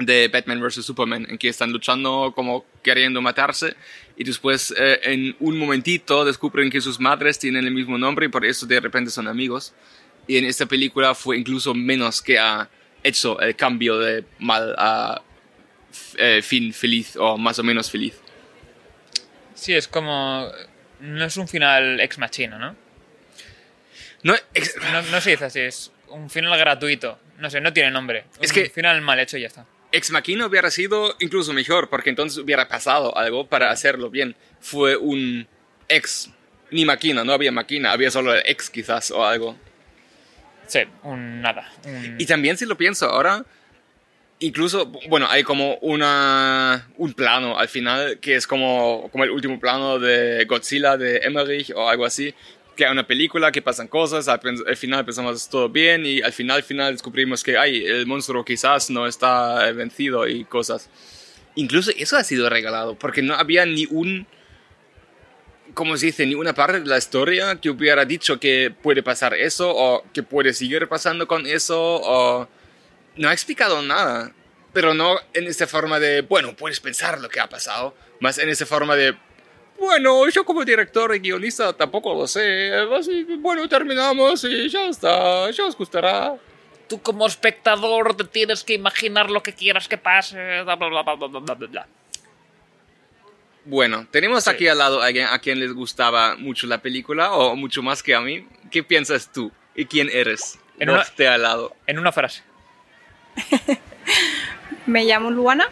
de 0.00 0.26
Batman 0.26 0.60
vs. 0.60 0.84
Superman, 0.84 1.24
en 1.30 1.38
que 1.38 1.48
están 1.48 1.70
luchando 1.70 2.32
como 2.34 2.66
queriendo 2.82 3.22
matarse 3.22 3.76
y 4.16 4.24
después 4.24 4.74
eh, 4.76 4.98
en 5.04 5.36
un 5.38 5.56
momentito 5.56 6.24
descubren 6.24 6.68
que 6.68 6.80
sus 6.80 6.98
madres 6.98 7.38
tienen 7.38 7.64
el 7.64 7.74
mismo 7.74 7.96
nombre 7.96 8.26
y 8.26 8.28
por 8.28 8.44
eso 8.44 8.66
de 8.66 8.80
repente 8.80 9.12
son 9.12 9.28
amigos. 9.28 9.72
Y 10.26 10.36
en 10.36 10.46
esta 10.46 10.66
película 10.66 11.14
fue 11.14 11.38
incluso 11.38 11.74
menos 11.74 12.20
que 12.20 12.36
ha 12.36 12.68
hecho 13.04 13.38
el 13.38 13.54
cambio 13.54 14.00
de 14.00 14.24
mal 14.40 14.74
a 14.76 15.22
eh, 16.16 16.42
fin 16.42 16.72
feliz 16.72 17.14
o 17.14 17.38
más 17.38 17.56
o 17.60 17.62
menos 17.62 17.88
feliz. 17.88 18.14
Sí, 19.54 19.74
es 19.74 19.86
como... 19.86 20.50
No 20.98 21.24
es 21.24 21.36
un 21.36 21.46
final 21.46 22.00
ex 22.00 22.18
machina, 22.18 22.58
¿no? 22.58 22.87
No, 24.22 24.34
No, 24.92 25.02
no 25.02 25.20
se 25.20 25.30
dice 25.30 25.44
así, 25.44 25.60
es 25.60 25.92
un 26.08 26.28
final 26.30 26.56
gratuito. 26.58 27.18
No 27.38 27.48
sé, 27.50 27.60
no 27.60 27.72
tiene 27.72 27.90
nombre. 27.90 28.24
Es 28.40 28.50
un 28.50 28.54
que- 28.54 28.70
final 28.70 29.00
mal 29.00 29.18
hecho 29.20 29.36
y 29.38 29.42
ya 29.42 29.46
está. 29.48 29.64
Ex 29.92 30.10
Machina 30.10 30.46
hubiera 30.46 30.70
sido 30.70 31.14
incluso 31.20 31.52
mejor, 31.52 31.88
porque 31.88 32.10
entonces 32.10 32.38
hubiera 32.38 32.68
pasado 32.68 33.16
algo 33.16 33.46
para 33.46 33.70
hacerlo 33.70 34.10
bien. 34.10 34.36
Fue 34.60 34.96
un 34.96 35.46
ex, 35.88 36.30
ni 36.70 36.84
máquina, 36.84 37.24
no 37.24 37.32
había 37.32 37.52
máquina, 37.52 37.92
había 37.92 38.10
solo 38.10 38.34
el 38.34 38.42
ex 38.44 38.68
quizás 38.68 39.10
o 39.10 39.24
algo. 39.24 39.56
Sí, 40.66 40.80
un 41.04 41.40
nada. 41.40 41.72
un- 41.84 42.16
Y 42.18 42.26
también 42.26 42.58
si 42.58 42.66
lo 42.66 42.76
pienso 42.76 43.06
ahora, 43.08 43.44
incluso, 44.40 44.86
bueno, 45.08 45.26
hay 45.30 45.42
como 45.42 45.76
una, 45.76 46.86
un 46.98 47.14
plano 47.14 47.58
al 47.58 47.68
final 47.68 48.18
que 48.20 48.34
es 48.36 48.46
como, 48.46 49.08
como 49.10 49.24
el 49.24 49.30
último 49.30 49.58
plano 49.58 49.98
de 49.98 50.44
Godzilla 50.44 50.98
de 50.98 51.18
Emmerich 51.24 51.72
o 51.74 51.88
algo 51.88 52.04
así, 52.04 52.34
que 52.78 52.86
hay 52.86 52.92
una 52.92 53.08
película 53.08 53.50
que 53.50 53.60
pasan 53.60 53.88
cosas, 53.88 54.28
al, 54.28 54.40
al 54.64 54.76
final 54.76 55.04
pensamos 55.04 55.48
todo 55.48 55.68
bien 55.68 56.06
y 56.06 56.22
al 56.22 56.32
final, 56.32 56.58
al 56.58 56.62
final 56.62 56.92
descubrimos 56.92 57.42
que 57.42 57.58
ay, 57.58 57.84
el 57.84 58.06
monstruo 58.06 58.44
quizás 58.44 58.88
no 58.88 59.08
está 59.08 59.68
eh, 59.68 59.72
vencido 59.72 60.28
y 60.28 60.44
cosas. 60.44 60.88
Incluso 61.56 61.90
eso 61.96 62.16
ha 62.16 62.22
sido 62.22 62.48
regalado, 62.48 62.96
porque 62.96 63.20
no 63.20 63.34
había 63.34 63.66
ni 63.66 63.86
un, 63.90 64.28
como 65.74 65.96
se 65.96 66.06
dice, 66.06 66.24
ni 66.24 66.36
una 66.36 66.54
parte 66.54 66.78
de 66.78 66.86
la 66.86 66.98
historia 66.98 67.56
que 67.60 67.68
hubiera 67.68 68.04
dicho 68.04 68.38
que 68.38 68.70
puede 68.70 69.02
pasar 69.02 69.34
eso 69.34 69.74
o 69.74 70.04
que 70.14 70.22
puede 70.22 70.52
seguir 70.52 70.86
pasando 70.86 71.26
con 71.26 71.46
eso 71.46 71.80
o 71.80 72.48
no 73.16 73.28
ha 73.28 73.32
explicado 73.32 73.82
nada, 73.82 74.32
pero 74.72 74.94
no 74.94 75.16
en 75.34 75.48
esta 75.48 75.66
forma 75.66 75.98
de, 75.98 76.20
bueno, 76.20 76.54
puedes 76.54 76.78
pensar 76.78 77.20
lo 77.20 77.28
que 77.28 77.40
ha 77.40 77.48
pasado, 77.48 77.96
más 78.20 78.38
en 78.38 78.48
esta 78.50 78.66
forma 78.66 78.94
de, 78.94 79.16
bueno, 79.78 80.28
yo 80.28 80.44
como 80.44 80.64
director 80.64 81.14
y 81.14 81.18
guionista 81.20 81.72
tampoco 81.72 82.14
lo 82.14 82.26
sé, 82.26 82.72
así, 82.98 83.24
bueno, 83.38 83.68
terminamos 83.68 84.44
y 84.44 84.68
ya 84.68 84.86
está, 84.86 85.50
ya 85.50 85.64
os 85.66 85.76
gustará. 85.76 86.34
Tú 86.88 87.00
como 87.02 87.26
espectador 87.26 88.16
te 88.16 88.24
tienes 88.24 88.64
que 88.64 88.74
imaginar 88.74 89.30
lo 89.30 89.42
que 89.42 89.52
quieras 89.52 89.88
que 89.88 89.98
pase. 89.98 90.62
Bla, 90.62 90.74
bla, 90.76 90.88
bla, 90.88 91.02
bla, 91.02 91.14
bla, 91.14 91.28
bla, 91.40 91.54
bla, 91.54 91.66
bla. 91.68 91.86
Bueno, 93.66 94.06
tenemos 94.10 94.48
aquí 94.48 94.66
al 94.68 94.78
lado 94.78 95.02
a 95.02 95.06
alguien 95.06 95.26
a 95.26 95.38
quien 95.40 95.60
les 95.60 95.74
gustaba 95.74 96.36
mucho 96.36 96.66
la 96.66 96.78
película 96.80 97.32
o 97.32 97.54
mucho 97.56 97.82
más 97.82 98.02
que 98.02 98.14
a 98.14 98.20
mí. 98.22 98.46
¿Qué 98.70 98.82
piensas 98.82 99.30
tú? 99.30 99.52
¿Y 99.74 99.84
quién 99.84 100.08
eres? 100.10 100.58
En 100.78 100.88
una- 100.88 101.02
esté 101.02 101.28
al 101.28 101.42
lado. 101.42 101.76
En 101.86 101.98
una 101.98 102.10
frase. 102.10 102.42
Me 104.86 105.04
llamo 105.04 105.30
Luana 105.30 105.68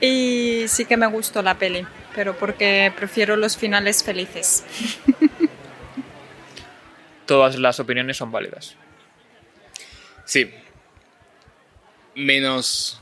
y 0.00 0.64
sí 0.68 0.84
que 0.84 0.96
me 0.98 1.06
gustó 1.06 1.40
la 1.42 1.54
peli, 1.54 1.86
pero 2.18 2.36
porque 2.36 2.92
prefiero 2.96 3.36
los 3.36 3.56
finales 3.56 4.02
felices. 4.02 4.64
todas 7.26 7.56
las 7.60 7.78
opiniones 7.78 8.16
son 8.16 8.32
válidas. 8.32 8.74
Sí. 10.24 10.50
Menos 12.16 13.00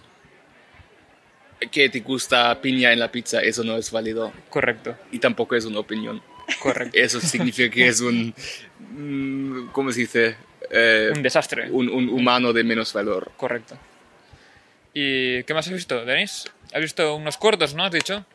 que 1.71 1.89
te 1.89 2.01
gusta 2.01 2.61
piña 2.61 2.93
en 2.93 2.99
la 2.99 3.11
pizza, 3.11 3.41
eso 3.41 3.65
no 3.65 3.79
es 3.79 3.91
válido. 3.91 4.35
Correcto, 4.51 4.95
Y 5.11 5.19
tampoco 5.19 5.57
es 5.57 5.65
una 5.65 5.79
opinión. 5.79 6.21
correcto. 6.61 6.99
Eso 6.99 7.19
significa 7.19 7.75
que 7.75 7.89
es 7.89 8.03
un... 8.03 8.35
mm, 8.79 9.69
¿Cómo 9.73 9.93
se 9.93 10.01
dice? 10.01 10.37
Eh, 10.71 11.11
Un 11.17 11.23
desastre. 11.23 11.71
un, 11.71 11.89
un 11.89 12.11
humano 12.11 12.53
de 12.53 12.65
menos 12.65 12.93
valor. 12.93 13.33
Correcto. 13.39 13.79
¿Y 14.93 15.43
qué 15.45 15.55
más 15.55 15.67
has 15.69 15.73
visto, 15.73 16.05
Denis? 16.05 16.45
¿Has 16.75 16.83
visto 16.83 17.17
unos 17.17 17.39
cortos, 17.39 17.73
no? 17.75 17.83
¿Has 17.85 17.93
dicho? 17.93 18.27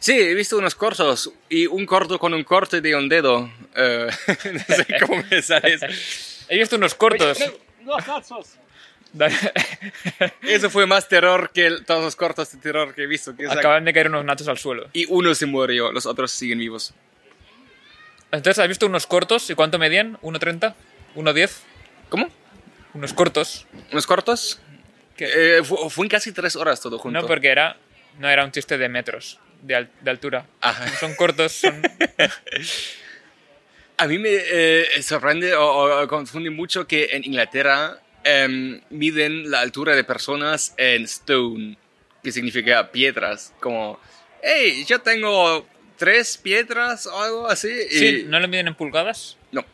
Sí, 0.00 0.12
he 0.12 0.34
visto 0.34 0.56
unos 0.58 0.74
cortos 0.74 1.32
y 1.48 1.66
un 1.66 1.86
corto 1.86 2.18
con 2.18 2.34
un 2.34 2.44
corte 2.44 2.80
de 2.80 2.94
un 2.96 3.08
dedo. 3.08 3.50
Eh, 3.74 4.08
no 4.68 4.74
sé 4.76 4.86
cómo 5.00 5.22
me 5.30 5.40
sale 5.42 5.74
eso. 5.74 5.86
He 6.48 6.58
visto 6.58 6.76
unos 6.76 6.94
cortos. 6.94 7.38
Eso 10.42 10.70
fue 10.70 10.86
más 10.86 11.08
terror 11.08 11.50
que 11.52 11.66
el- 11.66 11.84
todos 11.84 12.02
los 12.04 12.16
cortos 12.16 12.50
de 12.52 12.58
terror 12.58 12.94
que 12.94 13.02
he 13.04 13.06
visto. 13.06 13.34
que 13.36 13.46
Acaban 13.46 13.84
de 13.84 13.92
caer 13.92 14.08
unos 14.08 14.24
nachos 14.24 14.48
al 14.48 14.58
suelo. 14.58 14.88
Y 14.92 15.06
uno 15.08 15.34
se 15.34 15.46
murió, 15.46 15.92
los 15.92 16.06
otros 16.06 16.30
siguen 16.32 16.58
vivos. 16.58 16.92
Entonces, 18.32 18.58
¿has 18.60 18.68
visto 18.68 18.86
unos 18.86 19.06
cortos? 19.06 19.48
¿Y 19.50 19.54
cuánto 19.54 19.78
medían? 19.78 20.18
¿1.30? 20.20 20.74
¿1.10? 21.14 21.50
¿Cómo? 22.08 22.28
Unos 22.94 23.12
cortos. 23.12 23.66
¿Unos 23.92 24.06
cortos? 24.06 24.60
Eh, 25.18 25.60
fue, 25.64 25.88
fue 25.90 26.06
en 26.06 26.10
casi 26.10 26.32
tres 26.32 26.56
horas 26.56 26.80
todo 26.80 26.98
junto. 26.98 27.20
No, 27.20 27.26
porque 27.26 27.48
era, 27.48 27.76
no 28.18 28.28
era 28.28 28.44
un 28.44 28.50
chiste 28.50 28.76
de 28.76 28.88
metros 28.88 29.38
de, 29.66 29.74
al- 29.74 29.90
de 30.00 30.10
altura. 30.10 30.46
Ajá. 30.60 30.88
Son 30.98 31.14
cortos, 31.14 31.52
son... 31.52 31.82
A 33.96 34.06
mí 34.08 34.18
me 34.18 34.30
eh, 34.32 34.86
sorprende 35.02 35.54
o, 35.54 36.02
o 36.02 36.08
confunde 36.08 36.50
mucho 36.50 36.86
que 36.86 37.10
en 37.12 37.24
Inglaterra 37.24 38.00
em, 38.24 38.80
miden 38.90 39.50
la 39.50 39.60
altura 39.60 39.94
de 39.94 40.02
personas 40.02 40.74
en 40.78 41.04
stone, 41.04 41.76
que 42.22 42.32
significa 42.32 42.90
piedras. 42.90 43.52
Como, 43.60 44.00
hey, 44.42 44.84
yo 44.88 45.00
tengo 45.00 45.66
tres 45.96 46.36
piedras 46.38 47.06
o 47.06 47.22
algo 47.22 47.46
así. 47.46 47.68
y- 47.68 47.98
Sí, 47.98 48.24
¿no 48.26 48.40
lo 48.40 48.48
miden 48.48 48.68
en 48.68 48.74
pulgadas? 48.74 49.36
no. 49.52 49.64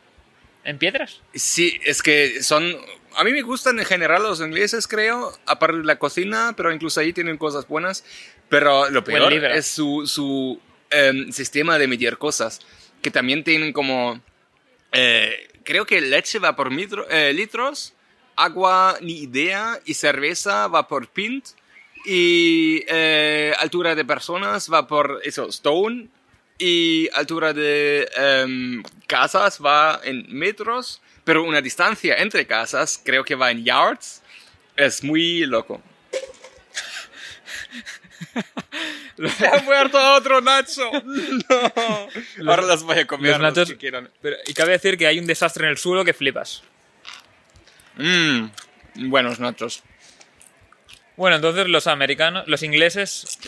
¿En 0.64 0.76
piedras? 0.76 1.20
Sí, 1.34 1.80
es 1.86 2.02
que 2.02 2.42
son... 2.42 2.76
A 3.16 3.24
mí 3.24 3.32
me 3.32 3.40
gustan 3.40 3.78
en 3.78 3.86
general 3.86 4.22
los 4.22 4.40
ingleses, 4.40 4.86
creo, 4.86 5.32
aparte 5.46 5.78
de 5.78 5.84
la 5.84 5.98
cocina, 5.98 6.52
pero 6.54 6.70
incluso 6.70 7.00
ahí 7.00 7.14
tienen 7.14 7.38
cosas 7.38 7.66
buenas. 7.66 8.04
Pero 8.50 8.90
lo 8.90 9.02
peor 9.02 9.32
es 9.56 9.66
su, 9.66 10.06
su 10.06 10.60
em, 10.90 11.32
sistema 11.32 11.78
de 11.78 11.86
medir 11.86 12.18
cosas, 12.18 12.60
que 13.00 13.10
también 13.10 13.42
tienen 13.44 13.72
como... 13.72 14.20
eh, 14.92 15.48
creo 15.64 15.86
que 15.86 16.00
leche 16.02 16.38
va 16.38 16.54
por 16.56 16.70
mitro- 16.70 17.06
eh, 17.10 17.32
litros, 17.32 17.94
agua 18.36 18.98
ni 19.00 19.20
idea, 19.22 19.80
y 19.86 19.94
cerveza 19.94 20.66
va 20.66 20.86
por 20.88 21.08
pint, 21.08 21.46
y 22.04 22.82
eh, 22.88 23.54
altura 23.58 23.94
de 23.94 24.04
personas 24.04 24.68
va 24.70 24.86
por 24.86 25.20
eso, 25.24 25.48
stone, 25.48 26.08
y 26.58 27.08
altura 27.14 27.52
de 27.54 28.06
em, 28.16 28.82
casas 29.06 29.60
va 29.64 30.00
en 30.04 30.26
metros, 30.28 31.00
pero 31.24 31.42
una 31.44 31.60
distancia 31.62 32.16
entre 32.16 32.46
casas 32.46 33.00
creo 33.02 33.22
que 33.24 33.34
va 33.34 33.50
en 33.50 33.64
yards. 33.64 34.22
Es 34.76 35.02
muy 35.04 35.46
loco. 35.46 35.80
Se 39.38 39.46
ha 39.46 39.62
muerto 39.62 39.98
otro 40.14 40.40
Nacho. 40.40 40.90
No. 42.38 42.50
Ahora 42.50 42.62
las 42.62 42.82
voy 42.82 42.98
a 42.98 43.06
comer. 43.06 43.32
Los 43.32 43.40
nachos... 43.40 43.68
que 43.68 43.76
quieran. 43.76 44.10
Pero- 44.22 44.36
y 44.46 44.54
cabe 44.54 44.72
decir 44.72 44.96
que 44.96 45.06
hay 45.06 45.18
un 45.18 45.26
desastre 45.26 45.64
en 45.64 45.70
el 45.70 45.78
suelo 45.78 46.04
que 46.04 46.14
flipas. 46.14 46.62
Mm, 47.96 48.46
buenos 49.10 49.40
nachos. 49.40 49.82
Bueno, 51.16 51.36
entonces 51.36 51.68
los 51.68 51.86
americanos, 51.86 52.44
los 52.46 52.62
ingleses 52.62 53.38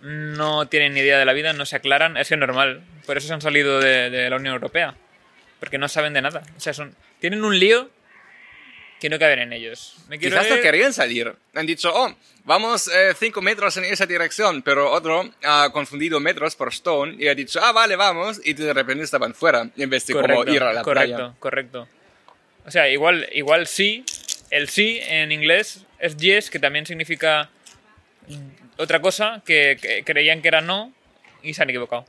no 0.00 0.66
tienen 0.66 0.94
ni 0.94 1.00
idea 1.00 1.18
de 1.18 1.24
la 1.24 1.32
vida, 1.32 1.52
no 1.52 1.64
se 1.64 1.76
aclaran, 1.76 2.16
es 2.16 2.28
que 2.28 2.34
es 2.34 2.40
normal. 2.40 2.82
Por 3.06 3.16
eso 3.16 3.28
se 3.28 3.34
han 3.34 3.40
salido 3.40 3.78
de, 3.80 4.10
de 4.10 4.28
la 4.30 4.36
Unión 4.36 4.54
Europea. 4.54 4.94
Porque 5.60 5.78
no 5.78 5.88
saben 5.88 6.12
de 6.12 6.22
nada. 6.22 6.42
O 6.56 6.60
sea, 6.60 6.74
son, 6.74 6.96
tienen 7.20 7.44
un 7.44 7.56
lío 7.56 7.88
que 9.02 9.10
no 9.10 9.18
caben 9.18 9.40
en 9.40 9.52
ellos. 9.52 9.96
Me 10.08 10.16
Quizás 10.18 10.48
no 10.48 10.54
ir- 10.56 10.62
querían 10.62 10.92
salir. 10.92 11.34
Han 11.54 11.66
dicho, 11.66 11.90
oh, 11.92 12.14
vamos 12.44 12.88
5 13.18 13.42
metros 13.42 13.76
en 13.76 13.84
esa 13.84 14.06
dirección, 14.06 14.62
pero 14.62 14.90
otro 14.92 15.28
ha 15.42 15.70
confundido 15.72 16.20
metros 16.20 16.54
por 16.54 16.68
stone 16.68 17.16
y 17.18 17.26
ha 17.26 17.34
dicho, 17.34 17.58
ah, 17.60 17.72
vale, 17.72 17.96
vamos, 17.96 18.40
y 18.44 18.52
de 18.54 18.72
repente 18.72 19.02
estaban 19.02 19.34
fuera, 19.34 19.68
en 19.76 19.90
vez 19.90 20.06
de 20.06 20.14
como 20.14 20.44
ir 20.44 20.62
a 20.62 20.72
la 20.72 20.82
correcto, 20.82 21.16
playa. 21.16 21.34
correcto. 21.40 21.88
O 22.64 22.70
sea, 22.70 22.88
igual, 22.88 23.28
igual 23.32 23.66
sí. 23.66 24.04
El 24.50 24.68
sí 24.68 25.00
en 25.02 25.32
inglés 25.32 25.84
es 25.98 26.16
yes, 26.16 26.48
que 26.48 26.58
también 26.60 26.86
significa 26.86 27.50
otra 28.76 29.00
cosa 29.00 29.42
que, 29.44 29.76
que 29.80 30.04
creían 30.04 30.42
que 30.42 30.48
era 30.48 30.60
no 30.60 30.92
y 31.42 31.54
se 31.54 31.62
han 31.62 31.70
equivocado. 31.70 32.04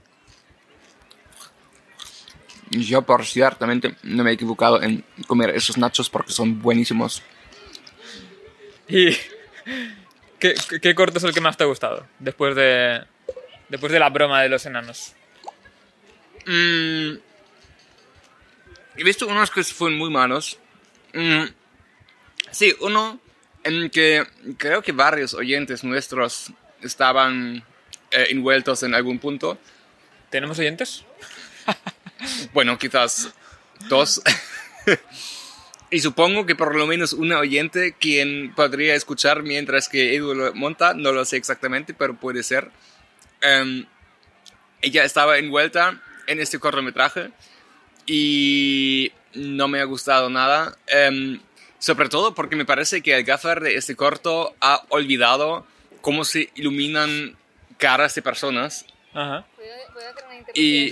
Yo, 2.81 3.03
por 3.03 3.25
ciertamente, 3.25 3.95
no 4.03 4.23
me 4.23 4.31
he 4.31 4.33
equivocado 4.33 4.81
en 4.81 5.03
comer 5.27 5.51
esos 5.51 5.77
nachos 5.77 6.09
porque 6.09 6.31
son 6.31 6.59
buenísimos. 6.61 7.21
¿Y 8.87 9.11
qué, 10.39 10.55
qué- 10.81 10.95
corto 10.95 11.17
es 11.19 11.23
el 11.23 11.33
que 11.33 11.41
más 11.41 11.55
te 11.55 11.63
ha 11.63 11.67
gustado? 11.67 12.07
Después 12.19 12.55
de, 12.55 13.03
después 13.69 13.91
de 13.91 13.99
la 13.99 14.09
broma 14.09 14.41
de 14.41 14.49
los 14.49 14.65
enanos. 14.65 15.13
Mm, 16.45 17.13
he 18.97 19.03
visto 19.03 19.27
unos 19.27 19.51
que 19.51 19.63
fueron 19.63 19.97
muy 19.97 20.09
malos. 20.09 20.57
Mm, 21.13 21.43
sí, 22.51 22.73
uno 22.81 23.19
en 23.63 23.89
que 23.89 24.25
creo 24.57 24.81
que 24.81 24.91
varios 24.91 25.33
oyentes 25.33 25.83
nuestros 25.83 26.51
estaban 26.81 27.63
eh, 28.11 28.27
envueltos 28.29 28.83
en 28.83 28.93
algún 28.95 29.19
punto. 29.19 29.57
¿Tenemos 30.29 30.57
oyentes? 30.59 31.05
Bueno, 32.53 32.77
quizás 32.77 33.33
dos. 33.89 34.21
y 35.91 35.99
supongo 35.99 36.45
que 36.45 36.55
por 36.55 36.75
lo 36.75 36.87
menos 36.87 37.13
una 37.13 37.39
oyente 37.39 37.95
quien 37.99 38.53
podría 38.55 38.95
escuchar 38.95 39.43
mientras 39.43 39.89
que 39.89 40.15
Edu 40.15 40.33
lo 40.33 40.53
monta, 40.53 40.93
no 40.93 41.11
lo 41.11 41.25
sé 41.25 41.37
exactamente, 41.37 41.93
pero 41.93 42.15
puede 42.15 42.43
ser. 42.43 42.71
Em, 43.41 43.85
ella 44.81 45.03
estaba 45.03 45.37
envuelta 45.37 46.01
en 46.27 46.39
este 46.39 46.59
cortometraje 46.59 47.31
y 48.05 49.11
no 49.33 49.67
me 49.67 49.79
ha 49.81 49.85
gustado 49.85 50.29
nada. 50.29 50.77
Em, 50.87 51.39
sobre 51.79 52.07
todo 52.07 52.33
porque 52.33 52.55
me 52.55 52.65
parece 52.65 53.01
que 53.01 53.15
el 53.15 53.23
gaffer 53.23 53.59
de 53.59 53.75
este 53.75 53.95
corto 53.95 54.55
ha 54.61 54.83
olvidado 54.89 55.65
cómo 56.01 56.23
se 56.23 56.49
iluminan 56.55 57.35
caras 57.77 58.15
de 58.15 58.21
personas 58.21 58.85
Ajá. 59.13 59.45
¿Puedo, 59.55 59.69
puedo 59.93 60.09
hacer 60.09 60.25
una 60.25 60.43
Y-? 60.53 60.91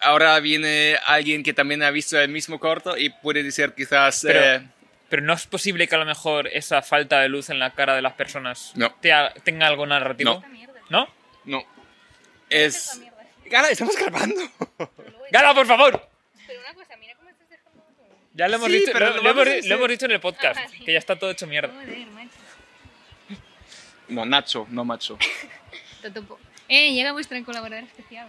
Ahora 0.00 0.38
viene 0.40 0.96
alguien 1.06 1.42
que 1.42 1.52
también 1.52 1.82
ha 1.82 1.90
visto 1.90 2.18
el 2.20 2.28
mismo 2.28 2.58
corto 2.58 2.96
y 2.96 3.10
puede 3.10 3.42
decir 3.42 3.72
quizás... 3.76 4.20
Pero- 4.26 4.40
eh, 4.40 4.66
Pero 5.08 5.22
no 5.22 5.32
es 5.34 5.46
posible 5.46 5.88
que 5.88 5.94
a 5.94 5.98
lo 5.98 6.04
mejor 6.06 6.46
esa 6.48 6.82
falta 6.82 7.20
de 7.20 7.28
luz 7.28 7.50
en 7.50 7.58
la 7.58 7.72
cara 7.72 7.94
de 7.96 8.02
las 8.02 8.12
personas 8.14 8.72
No. 8.76 8.92
te- 9.00 9.12
tenga 9.44 9.66
algo 9.66 9.84
narrativo. 9.86 10.40
No. 10.40 10.48
Mierda. 10.48 10.80
¿No? 10.88 11.08
no. 11.44 11.64
Es... 12.48 13.00
Gala, 13.46 13.68
estamos 13.70 13.96
grabando. 13.96 14.40
¡Gala, 15.32 15.52
por 15.54 15.66
favor! 15.66 16.08
Pero 16.46 16.60
una 16.60 16.74
cosa, 16.74 16.96
mira 16.96 17.14
cómo 17.16 17.28
estás 17.30 17.48
dejando. 17.50 17.82
Ya 18.34 18.46
lo 18.48 18.56
hemos, 18.56 18.68
Sí, 18.68 18.74
dicho, 18.78 18.90
pero 18.92 19.06
lo, 19.10 19.16
lo 19.16 19.22
lo 19.22 19.28
vamos 19.34 19.46
hemos, 19.48 19.66
lo 19.80 19.88
dicho 19.88 20.04
en 20.06 20.10
el 20.12 20.20
podcast, 20.20 20.60
Ah, 20.62 20.68
sí. 20.70 20.84
que 20.84 20.92
ya 20.92 20.98
está 21.00 21.16
todo 21.18 21.30
hecho 21.32 21.46
mierda. 21.48 21.72
No, 24.08 24.24
Nacho, 24.24 24.66
no 24.70 24.84
macho. 24.84 25.18
Eh, 26.68 26.92
llega 26.94 27.12
vuestra 27.12 27.42
colaboradora 27.44 27.84
especial. 27.86 28.28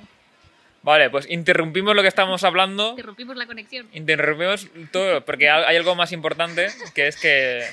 Vale, 0.84 1.10
pues 1.12 1.28
interrumpimos 1.30 1.96
lo 1.96 2.02
que 2.02 2.08
estamos 2.08 2.44
hablando. 2.44 2.96
Te 2.96 3.04
rompimos 3.04 3.36
la 3.38 3.46
conexión. 3.46 3.88
Interrumpimos 3.94 4.68
todo, 4.92 5.24
porque 5.24 5.48
ha- 5.50 5.68
hay 5.68 5.78
algo 5.78 5.94
más 5.96 6.12
importante, 6.12 6.68
que 6.96 7.08
es 7.08 7.18
que 7.18 7.64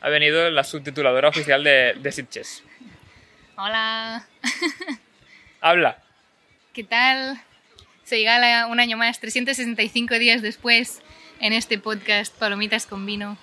ha 0.00 0.08
venido 0.08 0.50
la 0.50 0.64
subtituladora 0.64 1.28
oficial 1.28 1.62
de, 1.62 1.94
de 2.00 2.12
Sitges. 2.12 2.64
Hola. 3.56 4.26
Habla. 5.60 6.02
¿Qué 6.72 6.84
tal? 6.84 7.40
Soy 8.04 8.24
Gala 8.24 8.66
un 8.66 8.80
año 8.80 8.96
más, 8.96 9.18
365 9.20 10.18
días 10.18 10.42
después, 10.42 11.00
en 11.40 11.52
este 11.52 11.78
podcast 11.78 12.36
Palomitas 12.36 12.86
con 12.86 13.06
vino. 13.06 13.38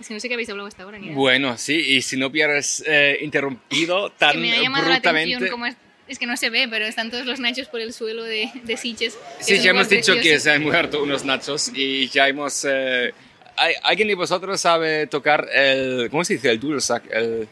Es 0.00 0.08
que 0.08 0.14
no 0.14 0.20
sé 0.20 0.28
qué 0.28 0.34
habéis 0.34 0.50
hablado 0.50 0.66
hasta 0.68 0.82
ahora. 0.82 0.98
Ni 0.98 1.06
nada. 1.06 1.16
Bueno, 1.18 1.56
sí, 1.58 1.74
y 1.76 2.02
si 2.02 2.16
no 2.16 2.26
hubieras 2.26 2.82
eh, 2.86 3.18
interrumpido 3.22 4.10
que 4.10 4.14
tan 4.18 4.40
me 4.40 4.52
ha 4.52 4.62
llamado 4.62 4.84
la 4.88 4.94
brutamente... 4.94 5.34
atención 5.36 5.50
cómo 5.50 5.66
es, 5.66 5.76
es 6.12 6.18
que 6.18 6.26
no 6.26 6.36
se 6.36 6.50
ve, 6.50 6.68
pero 6.70 6.84
están 6.84 7.10
todos 7.10 7.26
los 7.26 7.40
nachos 7.40 7.68
por 7.68 7.80
el 7.80 7.92
suelo 7.92 8.22
de, 8.22 8.50
de 8.64 8.76
Sitges. 8.76 9.18
Sí, 9.40 9.58
ya 9.60 9.70
hemos 9.70 9.88
dicho 9.88 10.14
que 10.14 10.38
se 10.38 10.50
han 10.50 10.62
muerto 10.62 11.02
unos 11.02 11.24
nachos 11.24 11.70
y 11.74 12.08
ya 12.08 12.28
hemos... 12.28 12.64
eh, 12.64 13.12
¿hay- 13.56 13.74
¿Alguien 13.82 14.08
de 14.08 14.14
vosotros 14.14 14.60
sabe 14.60 15.06
tocar 15.06 15.48
el... 15.52 16.08
¿Cómo 16.10 16.24
se 16.24 16.34
dice? 16.34 16.50
El 16.50 16.60
dulsac, 16.60 17.04
el, 17.10 17.48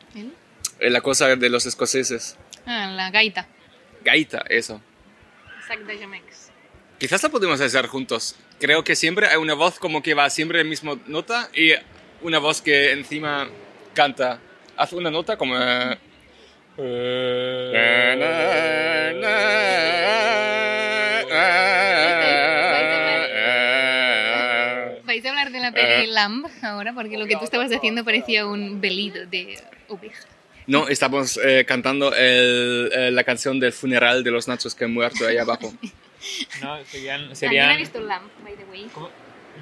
¿El? 0.79 0.93
la 0.93 1.01
cosa 1.01 1.35
de 1.37 1.49
los 1.49 1.67
escoceses. 1.67 2.37
Ah, 2.67 2.93
la 2.95 3.11
gaita. 3.11 3.49
Gaita, 4.05 4.45
eso. 4.49 4.81
Sac 5.67 5.81
de 5.81 5.99
Jamex. 5.99 6.51
Quizás 6.99 7.23
la 7.23 7.29
podemos 7.29 7.61
hacer 7.61 7.87
juntos. 7.87 8.37
Creo 8.59 8.85
que 8.85 8.95
siempre 8.95 9.27
hay 9.27 9.37
una 9.37 9.55
voz 9.55 9.79
como 9.79 10.03
que 10.03 10.15
va 10.15 10.29
siempre 10.31 10.61
en 10.61 10.67
la 10.67 10.71
misma 10.71 10.99
nota 11.07 11.49
y 11.55 11.73
una 12.23 12.39
voz 12.39 12.61
que 12.61 12.93
encima 12.93 13.49
canta. 13.95 14.39
Haz 14.77 14.93
una 14.93 15.11
nota 15.11 15.37
como... 15.37 15.57
eh, 15.59 15.99
Vais 25.05 25.25
a 25.25 25.29
hablar 25.31 25.51
de 25.51 25.59
la 25.61 25.73
peli 25.73 26.07
Lamb 26.07 26.47
ahora, 26.63 26.93
porque 26.93 27.19
lo 27.19 27.27
que 27.27 27.37
tú 27.37 27.45
estabas 27.45 27.73
haciendo 27.73 28.05
parecía 28.05 28.47
un 28.47 28.81
belido 28.81 29.27
de 29.27 29.59
oveja. 29.89 30.23
No, 30.67 30.87
estamos 30.89 31.39
eh, 31.43 31.65
cantando 31.67 32.15
el- 32.15 32.91
eh, 32.95 33.11
la 33.11 33.25
canción 33.25 33.59
del 33.59 33.73
funeral 33.73 34.23
de 34.23 34.31
los 34.31 34.47
nachos 34.47 34.75
que 34.75 34.85
han 34.85 34.93
muerto 34.93 35.27
ahí 35.27 35.39
abajo. 35.39 35.73
No, 36.61 36.77
serían... 36.85 37.21
También 37.31 37.35
serían 37.37 37.77
visto 37.79 37.99
Lamb, 37.99 38.29
by 38.45 38.55
the 38.55 38.65
way. 38.65 38.87
¿cómo? 38.93 39.09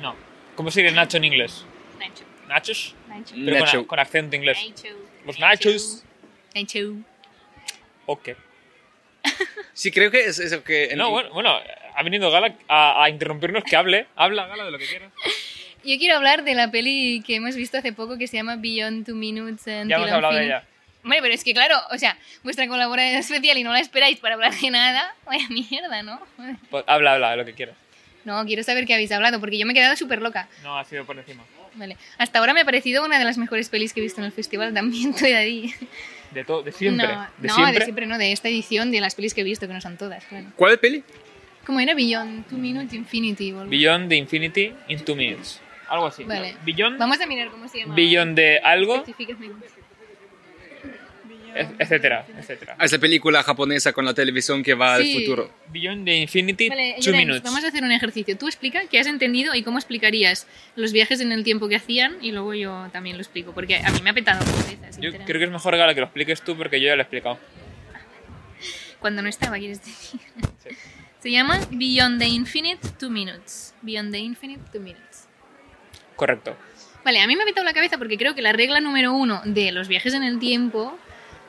No. 0.02 0.16
¿Cómo 0.56 0.72
sería 0.72 0.90
Nacho 0.90 1.16
en 1.18 1.24
inglés? 1.26 1.64
Nacho. 2.00 2.24
¿Nachos? 2.48 2.94
Nacho. 3.08 3.34
Pero 3.44 3.60
Nacho. 3.60 3.76
con, 3.78 3.84
con 3.86 3.98
acento 4.00 4.34
inglés. 4.34 4.58
Nacho. 4.68 4.88
Los 5.24 5.38
nachos. 5.38 6.02
Nacho. 6.54 6.94
Ok. 8.06 8.30
Sí, 9.74 9.92
creo 9.92 10.10
que 10.10 10.24
es 10.24 10.40
eso 10.40 10.64
que... 10.64 10.86
en- 10.86 10.98
No, 10.98 11.10
bueno, 11.10 11.30
bueno, 11.32 11.50
ha 11.94 12.02
venido 12.02 12.32
Gala 12.32 12.52
a, 12.66 13.04
a 13.04 13.08
interrumpirnos 13.10 13.62
que 13.62 13.76
hable. 13.76 14.08
Habla, 14.16 14.48
Gala, 14.48 14.64
de 14.64 14.72
lo 14.72 14.78
que 14.78 14.86
quieras. 14.86 15.12
Yo 15.84 15.96
quiero 15.98 16.16
hablar 16.16 16.42
de 16.42 16.54
la 16.56 16.68
peli 16.68 17.22
que 17.24 17.36
hemos 17.36 17.54
visto 17.54 17.78
hace 17.78 17.92
poco 17.92 18.18
que 18.18 18.26
se 18.26 18.36
llama 18.36 18.56
Beyond 18.56 19.06
Two 19.06 19.14
Minutes 19.14 19.66
Until 19.68 19.88
Ya 19.88 19.96
hemos 19.96 20.10
hablado 20.10 20.34
de 20.34 20.46
ella. 20.46 20.64
Hombre, 21.04 21.20
pero 21.22 21.32
es 21.32 21.44
que 21.44 21.54
claro, 21.54 21.76
o 21.92 21.96
sea, 21.98 22.18
vuestra 22.42 22.66
colaboración 22.66 23.20
especial 23.20 23.56
y 23.56 23.62
no 23.62 23.72
la 23.72 23.78
esperáis 23.78 24.18
para 24.18 24.34
hablar 24.34 24.52
de 24.52 24.68
nada, 24.70 25.14
vaya 25.24 25.46
mierda, 25.48 26.02
¿no? 26.02 26.20
Pues 26.70 26.82
habla, 26.88 27.12
habla, 27.14 27.30
de 27.30 27.36
lo 27.36 27.44
que 27.44 27.54
quieras. 27.54 27.76
No, 28.24 28.44
quiero 28.46 28.64
saber 28.64 28.84
qué 28.84 28.94
habéis 28.94 29.12
hablado, 29.12 29.38
porque 29.38 29.58
yo 29.58 29.64
me 29.64 29.72
he 29.72 29.76
quedado 29.76 29.94
súper 29.96 30.20
loca. 30.20 30.48
No, 30.64 30.76
ha 30.76 30.84
sido 30.84 31.04
por 31.06 31.16
encima. 31.16 31.44
Vale. 31.78 31.96
Hasta 32.18 32.38
ahora 32.38 32.52
me 32.54 32.60
ha 32.60 32.64
parecido 32.64 33.04
una 33.04 33.18
de 33.18 33.24
las 33.24 33.38
mejores 33.38 33.68
pelis 33.68 33.92
que 33.92 34.00
he 34.00 34.02
visto 34.02 34.20
en 34.20 34.26
el 34.26 34.32
festival, 34.32 34.74
también 34.74 35.12
de 35.12 35.36
ahí. 35.36 35.74
De 36.32 36.44
todo, 36.44 36.62
de 36.62 36.72
siempre. 36.72 37.06
No, 37.06 37.26
de 37.38 37.48
no, 37.48 37.54
siempre. 37.54 37.78
de 37.78 37.84
siempre 37.84 38.06
no, 38.06 38.18
de 38.18 38.32
esta 38.32 38.48
edición, 38.48 38.90
de 38.90 39.00
las 39.00 39.14
pelis 39.14 39.32
que 39.32 39.40
he 39.40 39.44
visto, 39.44 39.66
que 39.66 39.72
no 39.72 39.80
son 39.80 39.96
todas, 39.96 40.24
claro. 40.26 40.46
¿Cuál 40.56 40.78
peli? 40.78 41.02
¿Cómo 41.64 41.80
era 41.80 41.94
Beyond 41.94 42.46
Two 42.48 42.58
Minutes 42.58 42.92
Infinity? 42.94 43.52
o 43.52 43.60
algo? 43.60 43.70
Beyond 43.70 44.08
the 44.08 44.16
Infinity 44.16 44.74
in 44.88 45.04
two 45.04 45.14
minutes. 45.14 45.60
Algo 45.88 46.06
así. 46.06 46.24
Vale. 46.24 46.56
Beyond, 46.64 46.98
Vamos 46.98 47.20
a 47.20 47.26
mirar 47.26 47.50
cómo 47.50 47.68
se 47.68 47.78
llama. 47.78 47.94
Beyond 47.94 48.36
de 48.36 48.58
algo, 48.58 48.96
Específicamente. 48.96 49.66
Et- 51.54 51.68
etcétera, 51.78 52.26
etcétera. 52.38 52.76
Esa 52.80 52.98
película 52.98 53.42
japonesa 53.42 53.92
con 53.92 54.04
la 54.04 54.14
televisión 54.14 54.62
que 54.62 54.74
va 54.74 54.98
Sí. 54.98 55.12
al 55.14 55.20
futuro. 55.20 55.52
Beyond 55.68 56.04
the 56.04 56.16
Infinity, 56.16 56.68
Vale, 56.68 56.96
two 57.02 57.12
minutes. 57.12 57.42
vamos 57.42 57.64
a 57.64 57.68
hacer 57.68 57.82
un 57.84 57.92
ejercicio. 57.92 58.36
Tú 58.36 58.46
explica 58.46 58.82
qué 58.90 58.98
has 59.00 59.06
entendido 59.06 59.54
y 59.54 59.62
cómo 59.62 59.78
explicarías 59.78 60.46
los 60.76 60.92
viajes 60.92 61.20
en 61.20 61.32
el 61.32 61.44
tiempo 61.44 61.68
que 61.68 61.76
hacían 61.76 62.16
y 62.20 62.32
luego 62.32 62.54
yo 62.54 62.88
también 62.92 63.16
lo 63.16 63.22
explico, 63.22 63.52
porque 63.52 63.76
a 63.76 63.90
mí 63.90 64.00
me 64.02 64.10
ha 64.10 64.14
petado 64.14 64.44
la 64.44 64.50
cabeza. 64.76 65.00
Yo 65.00 65.10
creo 65.12 65.38
que 65.38 65.44
es 65.44 65.50
mejor, 65.50 65.76
Gala, 65.76 65.94
que 65.94 66.00
lo 66.00 66.06
expliques 66.06 66.42
tú 66.42 66.56
porque 66.56 66.80
yo 66.80 66.86
ya 66.88 66.96
lo 66.96 67.00
he 67.00 67.04
explicado. 67.04 67.38
Cuando 69.00 69.22
no 69.22 69.28
estaba, 69.28 69.58
quieres 69.58 69.84
decir. 69.84 70.20
Sí. 70.58 70.70
Se 71.20 71.30
llama 71.30 71.60
Beyond 71.70 72.18
the 72.20 72.26
Infinite 72.26 72.86
Two 72.98 73.10
Minutes. 73.10 73.74
Beyond 73.82 74.12
the 74.12 74.18
Infinite 74.18 74.60
Two 74.72 74.80
Minutes. 74.80 75.28
Correcto. 76.16 76.56
Vale, 77.04 77.20
a 77.20 77.26
mí 77.26 77.36
me 77.36 77.42
ha 77.42 77.46
petado 77.46 77.64
la 77.64 77.72
cabeza 77.72 77.96
porque 77.96 78.18
creo 78.18 78.34
que 78.34 78.42
la 78.42 78.52
regla 78.52 78.80
número 78.80 79.12
uno 79.12 79.40
de 79.44 79.70
los 79.72 79.88
viajes 79.88 80.14
en 80.14 80.24
el 80.24 80.38
tiempo, 80.38 80.98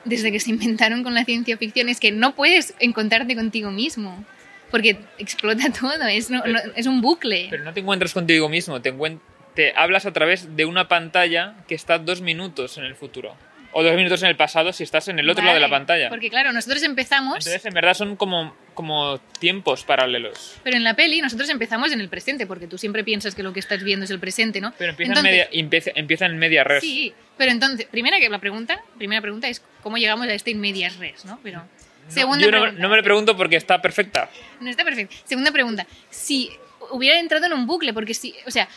desde 0.04 0.32
que 0.32 0.40
se 0.40 0.50
inventaron 0.50 1.02
con 1.02 1.14
la 1.14 1.24
ciencia 1.24 1.56
ficción, 1.56 1.88
es 1.88 2.00
que 2.00 2.12
no 2.12 2.34
puedes 2.34 2.74
encontrarte 2.80 3.34
contigo 3.36 3.70
mismo. 3.70 4.24
Porque 4.70 4.98
explota 5.18 5.64
todo, 5.80 6.06
es, 6.06 6.30
no- 6.30 6.44
no- 6.46 6.58
es 6.76 6.86
un 6.86 7.00
bucle. 7.00 7.48
Pero 7.50 7.64
no 7.64 7.72
te 7.72 7.80
encuentras 7.80 8.12
contigo 8.14 8.48
mismo, 8.48 8.80
te, 8.80 8.94
encuent- 8.94 9.20
te 9.54 9.72
hablas 9.76 10.06
a 10.06 10.12
través 10.12 10.56
de 10.56 10.64
una 10.64 10.86
pantalla 10.88 11.54
que 11.68 11.74
está 11.74 11.98
dos 11.98 12.20
minutos 12.20 12.78
en 12.78 12.84
el 12.84 12.94
futuro. 12.94 13.34
O 13.72 13.84
dos 13.84 13.94
minutos 13.94 14.20
en 14.22 14.28
el 14.30 14.36
pasado 14.36 14.72
si 14.72 14.82
estás 14.82 15.06
en 15.08 15.18
el 15.20 15.30
otro 15.30 15.44
lado 15.44 15.54
de 15.54 15.60
la 15.60 15.68
pantalla. 15.68 16.08
Porque 16.08 16.28
claro, 16.28 16.52
nosotros 16.52 16.82
empezamos, 16.82 17.36
Entonces, 17.38 17.64
en 17.64 17.72
verdad, 17.72 17.94
son 17.94 18.16
como, 18.16 18.56
como 18.74 19.18
tiempos 19.38 19.84
paralelos. 19.84 20.56
pero 20.64 20.76
en 20.76 20.82
la 20.82 20.94
peli 20.94 21.20
nosotros 21.20 21.48
empezamos 21.50 21.92
en 21.92 22.00
el 22.00 22.08
presente, 22.08 22.46
porque 22.46 22.66
tú 22.66 22.78
siempre 22.78 23.04
piensas 23.04 23.34
que 23.36 23.42
lo 23.44 23.52
que 23.52 23.60
estás 23.60 23.82
viendo 23.84 24.04
es 24.04 24.10
el 24.10 24.18
presente, 24.18 24.60
¿no? 24.60 24.72
Pero 24.76 24.90
empieza, 24.90 25.12
Entonces- 25.12 25.30
en, 25.32 25.38
media, 25.38 25.48
empieza, 25.52 25.90
empieza 25.94 26.26
en 26.26 26.38
media 26.38 26.64
res. 26.64 26.80
Sí, 26.82 27.14
pero 27.38 27.52
entonces, 27.52 27.86
primera 27.86 28.18
que 28.18 28.28
la 28.28 28.40
pregunta, 28.40 28.82
primera 28.98 29.20
pregunta 29.22 29.46
es 29.48 29.62
cómo 29.82 29.98
llegamos 29.98 30.26
a 30.26 30.34
este 30.34 30.50
in 30.50 30.60
medias 30.60 30.96
res, 30.96 31.24
¿no? 31.24 31.38
Pero 31.42 31.58
No, 31.58 32.10
segunda 32.10 32.44
yo 32.44 32.50
no, 32.50 32.60
pregunta. 32.60 32.82
no 32.82 32.88
me 32.88 32.96
lo 32.96 33.02
pregunto 33.04 33.36
porque 33.36 33.54
está 33.56 33.80
perfecta. 33.80 34.28
No 34.60 34.68
está 34.68 34.82
perfecto. 34.84 35.14
Segunda 35.24 35.52
pregunta. 35.52 35.86
Si 36.10 36.50
hubiera 36.90 37.20
entrado 37.20 37.46
en 37.46 37.52
un 37.52 37.66
bucle, 37.68 37.92
porque 37.92 38.14
si. 38.14 38.34
O 38.48 38.50
sea. 38.50 38.68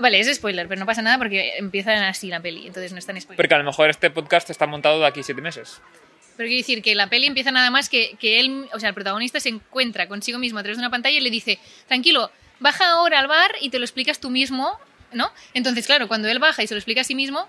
Vale, 0.00 0.18
es 0.20 0.34
spoiler, 0.34 0.66
pero 0.68 0.78
no 0.78 0.86
pasa 0.86 1.02
nada 1.02 1.18
porque 1.18 1.52
empieza 1.58 2.08
así 2.08 2.28
la 2.28 2.40
peli, 2.40 2.66
entonces 2.66 2.92
no 2.92 2.98
es 2.98 3.06
tan 3.06 3.20
spoiler. 3.20 3.36
Porque 3.36 3.54
a 3.54 3.58
lo 3.58 3.64
mejor 3.64 3.90
este 3.90 4.10
podcast 4.10 4.50
está 4.50 4.66
montado 4.66 5.00
de 5.00 5.06
aquí 5.06 5.22
siete 5.22 5.40
meses. 5.40 5.80
Pero 6.36 6.48
quiero 6.48 6.60
decir 6.60 6.82
que 6.82 6.94
la 6.94 7.08
peli 7.08 7.26
empieza 7.26 7.52
nada 7.52 7.70
más 7.70 7.88
que, 7.88 8.16
que 8.18 8.40
él, 8.40 8.66
o 8.72 8.80
sea, 8.80 8.88
el 8.88 8.94
protagonista 8.94 9.38
se 9.38 9.50
encuentra 9.50 10.08
consigo 10.08 10.38
mismo 10.38 10.58
a 10.58 10.62
través 10.62 10.78
de 10.78 10.82
una 10.82 10.90
pantalla 10.90 11.16
y 11.16 11.20
le 11.20 11.30
dice, 11.30 11.58
tranquilo, 11.86 12.30
baja 12.58 12.88
ahora 12.90 13.20
al 13.20 13.28
bar 13.28 13.52
y 13.60 13.70
te 13.70 13.78
lo 13.78 13.84
explicas 13.84 14.18
tú 14.18 14.30
mismo, 14.30 14.76
¿no? 15.12 15.30
Entonces, 15.54 15.86
claro, 15.86 16.08
cuando 16.08 16.28
él 16.28 16.40
baja 16.40 16.62
y 16.62 16.66
se 16.66 16.74
lo 16.74 16.78
explica 16.78 17.02
a 17.02 17.04
sí 17.04 17.14
mismo, 17.14 17.46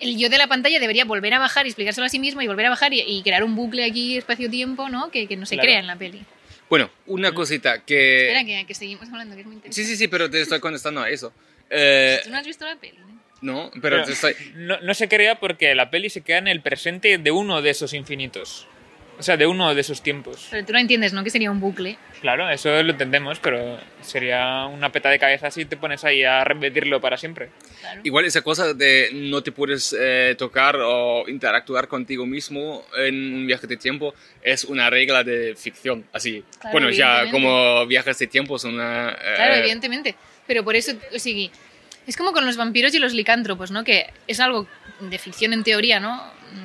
el 0.00 0.16
yo 0.18 0.30
de 0.30 0.38
la 0.38 0.46
pantalla 0.46 0.80
debería 0.80 1.04
volver 1.04 1.34
a 1.34 1.38
bajar 1.38 1.66
y 1.66 1.70
explicárselo 1.70 2.06
a 2.06 2.08
sí 2.08 2.18
mismo 2.18 2.40
y 2.40 2.46
volver 2.46 2.66
a 2.66 2.70
bajar 2.70 2.94
y, 2.94 3.00
y 3.00 3.22
crear 3.22 3.44
un 3.44 3.54
bucle 3.56 3.84
aquí 3.84 4.16
espacio-tiempo, 4.16 4.88
¿no? 4.88 5.10
Que, 5.10 5.26
que 5.26 5.36
no 5.36 5.44
se 5.44 5.56
Claro. 5.56 5.66
crea 5.66 5.78
en 5.80 5.86
la 5.86 5.96
peli. 5.96 6.22
Bueno, 6.70 6.90
una 7.06 7.32
cosita 7.32 7.82
que... 7.84 8.26
Espera, 8.28 8.44
que, 8.44 8.66
que 8.66 8.74
seguimos 8.74 9.08
hablando, 9.08 9.34
que 9.34 9.40
es 9.40 9.46
muy 9.46 9.54
Sí, 9.54 9.56
interesante. 9.56 9.88
sí, 9.90 9.96
sí, 9.96 10.08
pero 10.08 10.28
te 10.30 10.40
estoy 10.42 10.60
contestando 10.60 11.00
a 11.02 11.08
eso. 11.08 11.32
Eh, 11.70 12.20
Tú 12.24 12.30
no 12.30 12.38
has 12.38 12.46
visto 12.46 12.64
la 12.66 12.76
peli, 12.76 12.98
¿no? 12.98 13.18
no, 13.40 13.70
pero 13.80 14.02
te 14.04 14.12
estoy... 14.12 14.34
no, 14.54 14.80
no 14.80 14.94
se 14.94 15.08
crea 15.08 15.38
porque 15.38 15.74
la 15.74 15.90
peli 15.90 16.10
se 16.10 16.22
queda 16.22 16.38
en 16.38 16.48
el 16.48 16.60
presente 16.60 17.18
de 17.18 17.30
uno 17.30 17.62
de 17.62 17.70
esos 17.70 17.92
infinitos. 17.94 18.66
O 19.18 19.22
sea, 19.24 19.36
de 19.36 19.48
uno 19.48 19.74
de 19.74 19.80
esos 19.80 20.00
tiempos. 20.00 20.46
Pero 20.48 20.64
tú 20.64 20.72
no 20.72 20.78
entiendes, 20.78 21.12
¿no? 21.12 21.24
Que 21.24 21.30
sería 21.30 21.50
un 21.50 21.58
bucle. 21.58 21.98
Claro, 22.20 22.48
eso 22.50 22.70
lo 22.84 22.92
entendemos, 22.92 23.40
pero 23.40 23.76
sería 24.00 24.66
una 24.66 24.92
peta 24.92 25.10
de 25.10 25.18
cabeza 25.18 25.50
si 25.50 25.64
te 25.64 25.76
pones 25.76 26.04
ahí 26.04 26.22
a 26.22 26.44
repetirlo 26.44 27.00
para 27.00 27.16
siempre. 27.16 27.48
Claro. 27.80 28.00
Igual 28.04 28.26
esa 28.26 28.42
cosa 28.42 28.74
de 28.74 29.08
no 29.12 29.42
te 29.42 29.50
puedes 29.50 29.92
eh, 29.98 30.36
tocar 30.38 30.76
o 30.80 31.24
interactuar 31.28 31.88
contigo 31.88 32.26
mismo 32.26 32.84
en 32.96 33.34
un 33.34 33.46
viaje 33.48 33.66
de 33.66 33.76
tiempo 33.76 34.14
es 34.40 34.62
una 34.62 34.88
regla 34.88 35.24
de 35.24 35.56
ficción, 35.56 36.04
así. 36.12 36.44
Claro, 36.60 36.72
bueno, 36.72 36.90
ya 36.90 37.28
como 37.32 37.84
viajes 37.86 38.16
de 38.20 38.28
tiempo 38.28 38.56
son 38.56 38.74
una... 38.74 39.10
eh, 39.20 39.32
Claro, 39.34 39.54
evidentemente. 39.56 40.14
Pero 40.48 40.64
por 40.64 40.74
eso, 40.74 40.92
o 41.14 41.18
sigui, 41.20 41.50
es 42.08 42.16
como 42.16 42.32
con 42.32 42.44
los 42.44 42.56
vampiros 42.56 42.92
y 42.94 42.98
los 42.98 43.12
licántropos, 43.14 43.70
¿no? 43.70 43.84
Que 43.84 44.12
es 44.26 44.40
algo 44.40 44.66
de 44.98 45.18
ficción 45.18 45.52
en 45.52 45.62
teoría, 45.62 46.00
¿no? 46.00 46.20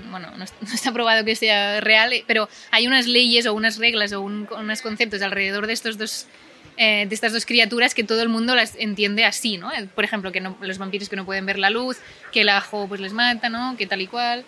Bueno, 0.10 0.32
no, 0.36 0.43
es- 0.46 0.54
no 0.62 0.74
está 0.74 0.91
probado 0.91 1.24
que 1.24 1.36
sea 1.36 1.80
real, 1.82 2.12
eh, 2.13 2.24
pero 2.26 2.50
hay 2.72 2.88
unas 2.88 3.06
leyes 3.06 3.46
o 3.46 3.54
unas 3.54 3.78
reglas 3.78 4.12
o 4.13 4.22
un- 4.22 4.48
unos 4.58 4.82
conceptos 4.82 5.22
alrededor 5.22 5.67
de 5.67 5.74
estos 5.74 5.98
dos 6.00 6.26
eh, 6.78 7.06
de 7.08 7.13
estas 7.13 7.32
dos 7.34 7.46
criaturas 7.46 7.93
que 7.93 8.04
todo 8.04 8.24
el 8.24 8.30
mundo 8.30 8.56
las 8.56 8.74
entiende 8.78 9.26
así, 9.26 9.58
¿no? 9.58 9.72
Eh, 9.72 9.88
Por 9.93 10.06
ejemplo, 10.06 10.32
que 10.32 10.41
no- 10.41 10.58
los 10.62 10.80
vampiros 10.80 11.08
que 11.08 11.15
no 11.15 11.24
pueden 11.24 11.46
ver 11.46 11.60
la 11.60 11.69
luz, 11.69 11.98
que 12.32 12.41
el 12.41 12.50
ajo 12.50 12.88
pues 12.88 13.00
les 13.00 13.13
mata, 13.13 13.48
¿no? 13.50 13.78
Que 13.78 13.86
tal 13.86 14.02
y 14.02 14.08
cual. 14.08 14.43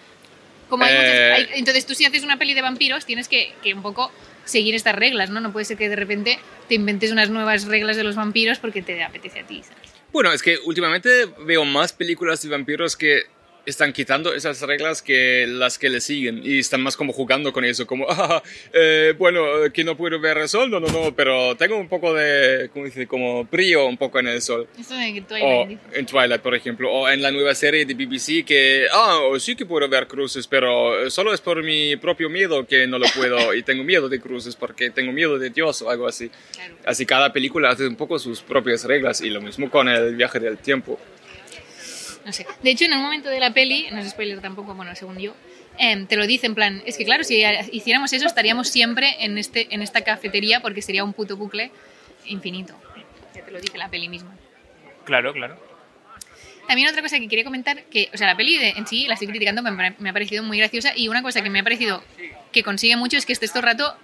Como 0.67 0.85
hay 0.85 0.95
muchas- 0.95 1.09
Eh. 1.13 1.33
hay- 1.33 1.47
entonces 1.59 1.85
tú 1.85 1.93
si 1.93 2.03
haces 2.05 2.23
una 2.23 2.37
peli 2.37 2.55
de 2.55 2.63
vampiros 2.63 3.05
tienes 3.05 3.27
que, 3.27 3.53
que 3.61 3.75
un 3.75 3.83
poco 3.83 4.11
seguir 4.45 4.75
estas 4.75 4.95
reglas, 4.95 5.29
¿no? 5.29 5.41
No 5.41 5.51
puede 5.51 5.65
ser 5.65 5.77
que 5.77 5.89
de 5.89 5.95
repente 5.95 6.39
te 6.67 6.75
inventes 6.75 7.11
unas 7.11 7.29
nuevas 7.29 7.65
reglas 7.65 7.97
de 7.97 8.03
los 8.03 8.15
vampiros 8.15 8.59
porque 8.59 8.81
te 8.81 9.03
apetece 9.03 9.41
a 9.41 9.47
ti, 9.47 9.61
¿sabes? 9.63 9.93
Bueno, 10.13 10.31
es 10.31 10.41
que 10.41 10.57
últimamente 10.65 11.25
veo 11.39 11.65
más 11.65 11.91
películas 11.91 12.41
de 12.41 12.49
vampiros 12.49 12.95
que 12.95 13.23
están 13.65 13.93
quitando 13.93 14.33
esas 14.33 14.61
reglas 14.61 15.01
que 15.01 15.45
las 15.47 15.77
que 15.77 15.89
le 15.89 16.01
siguen 16.01 16.41
y 16.43 16.59
están 16.59 16.81
más 16.81 16.95
como 16.95 17.13
jugando 17.13 17.51
con 17.51 17.65
eso, 17.65 17.85
como, 17.87 18.05
ah, 18.09 18.41
eh, 18.73 19.13
bueno, 19.17 19.43
que 19.73 19.83
no 19.83 19.97
puedo 19.97 20.19
ver 20.19 20.37
el 20.37 20.49
sol, 20.49 20.69
no, 20.69 20.79
no, 20.79 20.87
no, 20.87 21.15
pero 21.15 21.55
tengo 21.55 21.77
un 21.77 21.87
poco 21.87 22.13
de, 22.13 22.69
¿cómo 22.71 22.85
dice? 22.85 23.07
Como 23.07 23.45
brillo 23.45 23.85
un 23.85 23.97
poco 23.97 24.19
en 24.19 24.27
el 24.27 24.41
sol. 24.41 24.67
De 24.75 25.13
que 25.13 25.21
tú 25.21 25.35
O 25.41 25.67
en 25.93 26.05
Twilight, 26.05 26.41
por 26.41 26.55
ejemplo, 26.55 26.91
o 26.91 27.09
en 27.09 27.21
la 27.21 27.31
nueva 27.31 27.53
serie 27.55 27.85
de 27.85 27.93
BBC 27.93 28.45
que, 28.45 28.85
ah, 28.91 29.19
sí 29.39 29.55
que 29.55 29.65
puedo 29.65 29.87
ver 29.89 30.07
cruces, 30.07 30.47
pero 30.47 31.09
solo 31.09 31.33
es 31.33 31.41
por 31.41 31.61
mi 31.63 31.95
propio 31.95 32.29
miedo 32.29 32.65
que 32.65 32.87
no 32.87 32.99
lo 32.99 33.07
puedo 33.15 33.53
y 33.53 33.63
tengo 33.63 33.83
miedo 33.83 34.09
de 34.09 34.19
cruces 34.19 34.55
porque 34.55 34.89
tengo 34.89 35.11
miedo 35.11 35.37
de 35.37 35.49
Dios 35.49 35.81
o 35.81 35.89
algo 35.89 36.07
así. 36.07 36.29
Claro. 36.53 36.75
Así 36.85 37.05
cada 37.05 37.33
película 37.33 37.69
hace 37.69 37.87
un 37.87 37.95
poco 37.95 38.19
sus 38.19 38.41
propias 38.41 38.83
reglas 38.85 39.21
y 39.21 39.29
lo 39.29 39.41
mismo 39.41 39.69
con 39.69 39.87
el 39.89 40.15
viaje 40.15 40.39
del 40.39 40.57
tiempo. 40.57 40.99
No 42.25 42.33
sé. 42.33 42.45
De 42.63 42.71
hecho, 42.71 42.85
en 42.85 42.93
un 42.93 43.03
momento 43.03 43.29
de 43.29 43.39
la 43.39 43.53
peli, 43.53 43.87
no 43.91 43.99
es 43.99 44.09
spoiler 44.09 44.41
tampoco, 44.41 44.73
bueno, 44.73 44.95
según 44.95 45.19
yo, 45.19 45.35
em, 45.77 46.07
te 46.07 46.15
lo 46.15 46.25
dice 46.25 46.47
en 46.47 46.55
plan, 46.55 46.81
es 46.85 46.97
que 46.97 47.05
claro, 47.05 47.23
si 47.23 47.43
hiciéramos 47.71 48.11
eso 48.13 48.25
estaríamos 48.25 48.67
siempre 48.67 49.15
en, 49.19 49.37
este, 49.37 49.67
en 49.73 49.81
esta 49.81 50.01
cafetería 50.01 50.59
porque 50.61 50.81
sería 50.81 51.03
un 51.03 51.13
puto 51.13 51.37
bucle 51.37 51.71
infinito. 52.25 52.73
Ya 53.35 53.43
te 53.43 53.51
lo 53.51 53.61
dice 53.61 53.77
la 53.77 53.89
peli 53.89 54.09
misma. 54.09 54.35
Claro, 55.05 55.33
claro. 55.33 55.57
También 56.67 56.89
otra 56.89 57.03
cosa 57.03 57.19
que 57.19 57.27
quería 57.27 57.43
comentar, 57.43 57.83
que, 57.83 58.09
o 58.11 58.17
sea, 58.17 58.25
la 58.25 58.35
peli 58.35 58.57
de- 58.57 58.69
en 58.69 58.87
sí 58.87 59.05
la 59.07 59.13
estoy 59.13 59.27
criticando, 59.27 59.61
me, 59.61 60.09
ha 60.09 60.13
parecido 60.13 60.41
muy 60.43 60.57
graciosa 60.57 60.93
y 60.95 61.07
una 61.09 61.21
cosa 61.21 61.43
que 61.43 61.51
me 61.51 61.59
ha 61.59 61.63
parecido 61.63 62.03
que 62.51 62.63
consigue 62.63 62.95
mucho 62.95 63.17
es 63.17 63.25
que 63.27 63.33
estés 63.33 63.51
todo 63.51 63.59
el 63.59 63.65
rato 63.65 63.95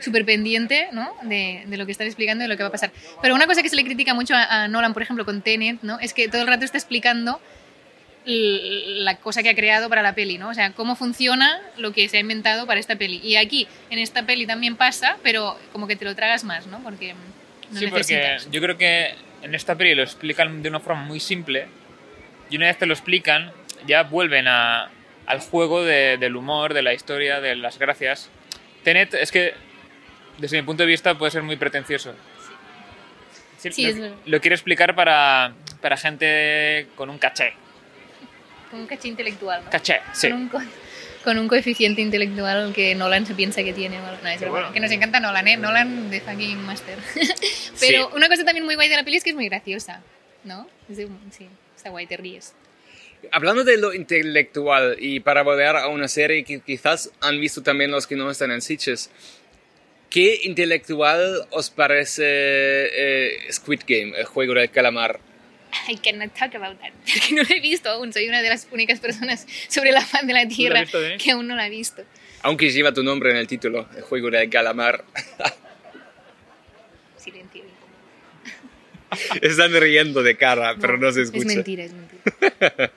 súper 0.00 0.24
pendiente 0.24 0.88
¿no? 0.92 1.12
de, 1.22 1.64
de, 1.66 1.76
lo 1.76 1.84
que 1.84 1.92
están 1.92 2.06
explicando 2.06 2.42
y 2.42 2.46
de 2.46 2.48
lo 2.48 2.56
que 2.56 2.62
va 2.62 2.70
a 2.70 2.72
pasar. 2.72 2.90
Pero 3.20 3.34
una 3.34 3.46
cosa 3.46 3.62
que 3.62 3.68
se 3.68 3.76
le 3.76 3.84
critica 3.84 4.14
mucho 4.14 4.34
a, 4.34 4.64
a 4.64 4.68
Nolan, 4.68 4.94
por 4.94 5.02
ejemplo, 5.02 5.26
con 5.26 5.42
Tenet, 5.42 5.82
¿no? 5.82 5.98
es 6.00 6.14
que 6.14 6.28
todo 6.28 6.40
el 6.40 6.46
rato 6.46 6.64
está 6.64 6.78
explicando 6.78 7.38
la 8.26 9.18
cosa 9.18 9.42
que 9.42 9.50
ha 9.50 9.54
creado 9.54 9.88
para 9.88 10.02
la 10.02 10.14
peli, 10.14 10.36
¿no? 10.36 10.48
O 10.48 10.54
sea, 10.54 10.72
cómo 10.72 10.96
funciona 10.96 11.60
lo 11.76 11.92
que 11.92 12.08
se 12.08 12.16
ha 12.16 12.20
inventado 12.20 12.66
para 12.66 12.80
esta 12.80 12.96
peli. 12.96 13.20
Y 13.22 13.36
aquí, 13.36 13.68
en 13.88 14.00
esta 14.00 14.26
peli 14.26 14.46
también 14.46 14.76
pasa, 14.76 15.16
pero 15.22 15.56
como 15.72 15.86
que 15.86 15.94
te 15.94 16.04
lo 16.04 16.14
tragas 16.16 16.42
más, 16.42 16.66
¿no? 16.66 16.82
Porque 16.82 17.14
no 17.14 17.78
sí, 17.78 17.86
necesitas. 17.86 18.44
porque 18.44 18.56
yo 18.56 18.60
creo 18.60 18.76
que 18.76 19.14
en 19.42 19.54
esta 19.54 19.76
peli 19.76 19.94
lo 19.94 20.02
explican 20.02 20.60
de 20.62 20.68
una 20.68 20.80
forma 20.80 21.02
muy 21.02 21.20
simple 21.20 21.68
y 22.50 22.56
una 22.56 22.66
vez 22.66 22.78
te 22.78 22.86
lo 22.86 22.94
explican, 22.94 23.52
ya 23.86 24.02
vuelven 24.02 24.48
a, 24.48 24.90
al 25.26 25.40
juego 25.40 25.84
de, 25.84 26.16
del 26.18 26.34
humor, 26.34 26.74
de 26.74 26.82
la 26.82 26.94
historia, 26.94 27.40
de 27.40 27.54
las 27.54 27.78
gracias. 27.78 28.28
Tenet 28.82 29.14
es 29.14 29.30
que, 29.30 29.54
desde 30.38 30.60
mi 30.60 30.66
punto 30.66 30.82
de 30.82 30.88
vista, 30.88 31.16
puede 31.16 31.30
ser 31.30 31.42
muy 31.42 31.56
pretencioso. 31.56 32.14
Sí, 33.58 33.70
Sí, 33.70 33.92
lo, 33.94 34.14
lo 34.26 34.40
quiere 34.40 34.54
explicar 34.54 34.94
para, 34.94 35.54
para 35.80 35.96
gente 35.96 36.88
con 36.94 37.08
un 37.08 37.18
caché. 37.18 37.54
Con 38.70 38.80
un 38.80 38.86
caché 38.86 39.08
intelectual, 39.08 39.64
¿no? 39.64 39.70
Caché, 39.70 40.00
sí. 40.12 40.28
Con 40.28 40.38
un, 40.42 40.48
co- 40.48 40.62
con 41.24 41.38
un 41.38 41.48
coeficiente 41.48 42.00
intelectual 42.02 42.72
que 42.72 42.94
Nolan 42.94 43.26
se 43.26 43.34
piensa 43.34 43.62
que 43.64 43.72
tiene. 43.72 43.98
No, 43.98 44.28
es 44.28 44.48
bueno. 44.48 44.72
Que 44.72 44.80
nos 44.80 44.90
encanta 44.90 45.20
Nolan, 45.20 45.48
¿eh? 45.48 45.56
Nolan 45.56 46.10
de 46.10 46.20
fucking 46.20 46.58
master. 46.64 46.98
Pero 47.80 48.10
una 48.14 48.28
cosa 48.28 48.44
también 48.44 48.64
muy 48.64 48.74
guay 48.74 48.88
de 48.88 48.96
la 48.96 49.04
peli 49.04 49.16
es 49.16 49.24
que 49.24 49.30
es 49.30 49.36
muy 49.36 49.48
graciosa, 49.48 50.02
¿no? 50.44 50.68
Es 50.90 50.96
de- 50.96 51.08
sí, 51.30 51.46
está 51.76 51.90
guay, 51.90 52.06
te 52.06 52.16
ríes. 52.16 52.54
Hablando 53.32 53.64
de 53.64 53.76
lo 53.78 53.92
intelectual 53.94 54.96
y 55.00 55.20
para 55.20 55.42
volver 55.42 55.74
a 55.76 55.88
una 55.88 56.06
serie 56.06 56.44
que 56.44 56.60
quizás 56.60 57.10
han 57.20 57.40
visto 57.40 57.62
también 57.62 57.90
los 57.90 58.06
que 58.06 58.14
no 58.14 58.30
están 58.30 58.50
en 58.52 58.60
Sitges, 58.62 59.10
¿qué 60.10 60.40
intelectual 60.44 61.46
os 61.50 61.70
parece 61.70 62.22
eh, 62.26 63.38
Squid 63.50 63.80
Game, 63.86 64.12
el 64.18 64.26
juego 64.26 64.54
del 64.54 64.70
calamar? 64.70 65.18
I 65.88 65.96
cannot 65.96 66.34
talk 66.34 66.54
about 66.54 66.78
that. 66.80 66.92
Porque 67.12 67.34
no 67.34 67.42
lo 67.42 67.48
he 67.54 67.60
visto 67.60 67.88
aún. 67.90 68.12
Soy 68.12 68.28
una 68.28 68.42
de 68.42 68.48
las 68.48 68.66
únicas 68.70 69.00
personas 69.00 69.46
sobre 69.68 69.92
la 69.92 70.00
faz 70.00 70.26
de 70.26 70.32
la 70.32 70.46
Tierra 70.48 70.84
que 71.18 71.30
aún 71.30 71.46
no 71.46 71.56
la 71.56 71.64
ha 71.64 71.68
visto. 71.68 72.02
Aunque 72.42 72.70
lleva 72.70 72.92
tu 72.92 73.02
nombre 73.02 73.30
en 73.30 73.36
el 73.36 73.46
título, 73.46 73.88
el 73.96 74.02
juego 74.02 74.30
del 74.30 74.48
calamar. 74.50 75.04
Silencio. 77.16 77.62
Están 79.40 79.72
riendo 79.72 80.22
de 80.22 80.36
cara, 80.36 80.74
pero 80.80 80.98
no 80.98 81.10
se 81.12 81.22
Es 81.22 81.26
escucha. 81.28 81.46
mentira, 81.46 81.84
es 81.84 81.92
mentira. 81.92 82.92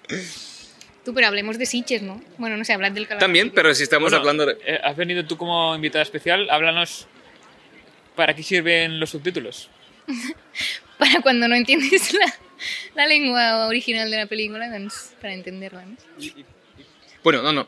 Tú, 1.05 1.13
pero 1.13 1.27
hablemos 1.27 1.57
de 1.57 1.65
Sitges, 1.65 2.01
¿no? 2.01 2.21
Bueno, 2.37 2.57
no 2.57 2.65
sé, 2.65 2.73
hablad 2.73 2.91
del 2.91 3.05
calamar. 3.07 3.21
También, 3.21 3.51
pero 3.51 3.73
si 3.73 3.83
estamos 3.83 4.11
Bueno, 4.11 4.17
hablando 4.17 4.45
de... 4.47 4.57
eh, 4.65 4.79
has 4.83 4.95
venido 4.97 5.25
tú 5.25 5.37
como 5.37 5.73
invitada 5.75 6.03
especial, 6.03 6.49
háblanos 6.49 7.07
para 8.15 8.35
qué 8.35 8.43
sirven 8.43 8.99
los 8.99 9.11
subtítulos. 9.11 9.69
Para 10.97 11.21
cuando 11.21 11.47
no 11.47 11.55
entiendes 11.55 12.13
la, 12.13 12.33
la 12.95 13.07
lengua 13.07 13.67
original 13.67 14.09
de 14.09 14.17
la 14.17 14.25
película, 14.25 14.69
para 15.21 15.33
entenderla, 15.33 15.85
¿no? 15.85 15.95
Bueno, 17.23 17.41
no, 17.41 17.51
no. 17.51 17.67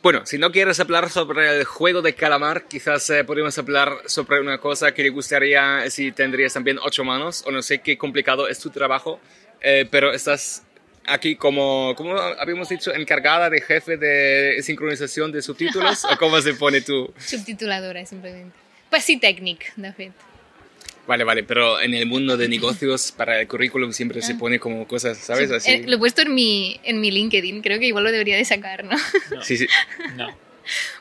Bueno, 0.00 0.24
si 0.24 0.38
no 0.38 0.52
quieres 0.52 0.78
hablar 0.78 1.10
sobre 1.10 1.58
el 1.58 1.64
juego 1.64 2.02
de 2.02 2.14
calamar, 2.14 2.68
quizás 2.68 3.10
eh, 3.10 3.24
podríamos 3.24 3.58
hablar 3.58 3.98
sobre 4.06 4.40
una 4.40 4.58
cosa 4.58 4.92
que 4.94 5.02
le 5.02 5.08
gustaría 5.08 5.90
si 5.90 6.12
tendrías 6.12 6.52
también 6.52 6.78
ocho 6.80 7.02
manos, 7.02 7.42
o 7.46 7.50
no 7.50 7.62
sé 7.62 7.80
qué 7.80 7.98
complicado 7.98 8.46
es 8.46 8.60
tu 8.60 8.70
trabajo, 8.70 9.18
eh, 9.60 9.88
pero 9.90 10.12
estás 10.12 10.62
aquí 11.04 11.34
como, 11.34 11.94
como 11.96 12.16
habíamos 12.16 12.68
dicho, 12.68 12.94
encargada 12.94 13.50
de 13.50 13.60
jefe 13.60 13.96
de 13.96 14.62
sincronización 14.62 15.32
de 15.32 15.42
subtítulos, 15.42 16.04
o 16.04 16.16
cómo 16.16 16.40
se 16.40 16.54
pone 16.54 16.80
tú. 16.80 17.12
Subtituladora, 17.18 18.06
simplemente. 18.06 18.56
Pues 18.90 19.04
sí, 19.04 19.18
técnic, 19.18 19.74
de 19.74 19.92
fet. 19.92 20.12
Vale, 21.08 21.24
vale, 21.24 21.42
pero 21.42 21.80
en 21.80 21.94
el 21.94 22.06
mundo 22.06 22.36
de 22.36 22.48
negocios, 22.56 23.10
para 23.10 23.40
el 23.40 23.48
currículum 23.48 23.92
siempre 23.92 24.22
se 24.22 24.36
pone 24.36 24.60
como 24.60 24.86
cosas, 24.86 25.18
¿sabes? 25.18 25.50
Así. 25.50 25.70
Eh, 25.72 25.84
lo 25.86 25.96
he 25.96 25.98
puesto 25.98 26.22
en 26.22 26.32
mi, 26.34 26.78
en 26.84 27.00
mi 27.00 27.10
LinkedIn, 27.10 27.62
creo 27.62 27.80
que 27.80 27.86
igual 27.86 28.04
lo 28.04 28.12
debería 28.12 28.36
de 28.36 28.44
sacar, 28.44 28.84
¿no? 28.84 28.96
Sí, 29.42 29.56
sí. 29.56 29.66
No. 30.16 30.28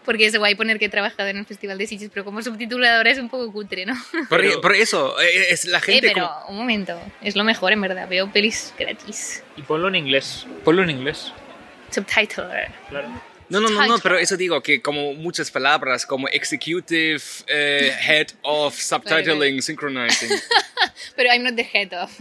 Porque 0.05 0.25
es 0.27 0.37
guay 0.37 0.55
poner 0.55 0.79
que 0.79 0.85
he 0.85 0.89
trabajado 0.89 1.27
en 1.27 1.35
el 1.35 1.45
Festival 1.45 1.77
de 1.77 1.85
Sitges, 1.87 2.09
pero 2.13 2.23
como 2.23 2.41
subtituladora 2.41 3.11
es 3.11 3.17
un 3.19 3.27
poco 3.27 3.51
cutre, 3.51 3.85
¿no? 3.85 3.95
Por, 4.29 4.39
Pero- 4.39 4.61
por 4.61 4.73
eso, 4.73 5.19
eh, 5.19 5.47
es 5.49 5.65
la 5.65 5.79
Eh, 5.79 5.81
gente... 5.81 6.13
pero 6.13 6.25
como- 6.25 6.47
un 6.51 6.57
momento, 6.57 6.97
es 7.21 7.35
lo 7.35 7.43
mejor 7.43 7.73
en 7.73 7.81
verdad, 7.81 8.07
veo 8.07 8.31
pelis 8.31 8.73
gratis. 8.79 9.43
Y 9.57 9.63
ponlo 9.63 9.89
en 9.89 9.95
inglés. 9.95 10.47
Ponlo 10.63 10.83
en 10.83 10.89
inglés. 10.91 11.33
Subtitle. 11.91 12.45
Claro. 12.89 13.09
No, 13.49 13.61
no, 13.61 13.69
no, 13.69 13.85
no, 13.87 13.99
pero 13.99 14.17
eso 14.17 14.35
digo 14.35 14.61
que 14.61 14.81
como 14.81 15.13
muchas 15.13 15.49
palabras 15.51 16.05
como 16.05 16.27
executive, 16.27 17.21
eh, 17.47 17.93
head 18.01 18.27
of 18.41 18.75
subtitling, 18.75 19.61
synchronizing. 19.61 20.29
Pero 21.15 21.29
I'm 21.31 21.43
not 21.43 21.55
the 21.55 21.63
head 21.63 21.93
of 21.93 22.11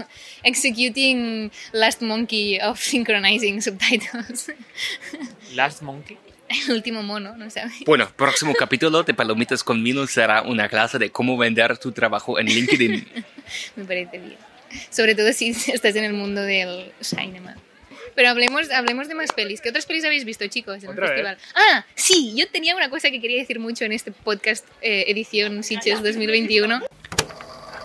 executing 0.43 1.51
Last 1.73 2.01
Monkey 2.01 2.59
of 2.61 2.81
synchronizing 2.81 3.61
subtitles. 3.61 4.53
Last 5.55 5.83
Monkey. 5.83 6.17
El 6.49 6.73
último 6.73 7.03
mono, 7.03 7.37
¿no 7.37 7.51
sabes? 7.51 7.73
Bueno, 7.85 8.09
próximo 8.15 8.55
capítulo 8.55 9.03
de 9.03 9.15
Palomitas 9.15 9.65
con 9.65 9.83
Vino 9.83 10.07
será 10.07 10.43
una 10.43 10.69
clase 10.69 10.99
de 10.99 11.11
cómo 11.11 11.37
vender 11.37 11.77
tu 11.79 11.91
trabajo 11.91 12.39
en 12.39 12.47
LinkedIn. 12.47 13.09
Me 13.75 13.85
parece 13.85 14.19
bien. 14.19 14.37
Sobre 14.91 15.17
todo 15.17 15.33
si 15.33 15.49
estás 15.49 15.97
en 15.97 16.05
el 16.05 16.13
mundo 16.13 16.43
del 16.43 16.93
cinema. 17.01 17.57
Pero 18.17 18.31
hablemos, 18.31 18.71
hablemos 18.71 19.07
de 19.09 19.15
más 19.15 19.31
pelis. 19.31 19.61
¿Qué 19.61 19.69
otras 19.69 19.87
pelis 19.87 20.05
habéis 20.05 20.25
visto, 20.25 20.45
chicos, 20.49 20.79
en 20.83 20.85
el 20.85 20.91
Otra 20.91 21.03
vez. 21.11 21.11
festival? 21.13 21.39
Ah, 21.55 21.85
sí, 21.95 22.35
yo 22.35 22.49
tenía 22.49 22.75
una 22.75 22.91
cosa 22.91 23.11
que 23.11 23.21
quería 23.21 23.39
decir 23.39 23.61
mucho 23.61 23.85
en 23.85 23.93
este 23.93 24.11
podcast 24.11 24.65
eh, 24.81 25.05
edición 25.09 25.63
Sitges 25.63 26.03
2021. 26.03 26.81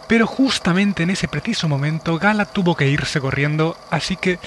Pero 0.08 0.26
justamente 0.28 1.04
en 1.04 1.10
ese 1.10 1.28
preciso 1.28 1.68
momento 1.68 2.18
Gala 2.18 2.46
tuvo 2.46 2.76
que 2.76 2.88
irse 2.88 3.20
corriendo, 3.20 3.78
así 3.90 4.16
que 4.16 4.40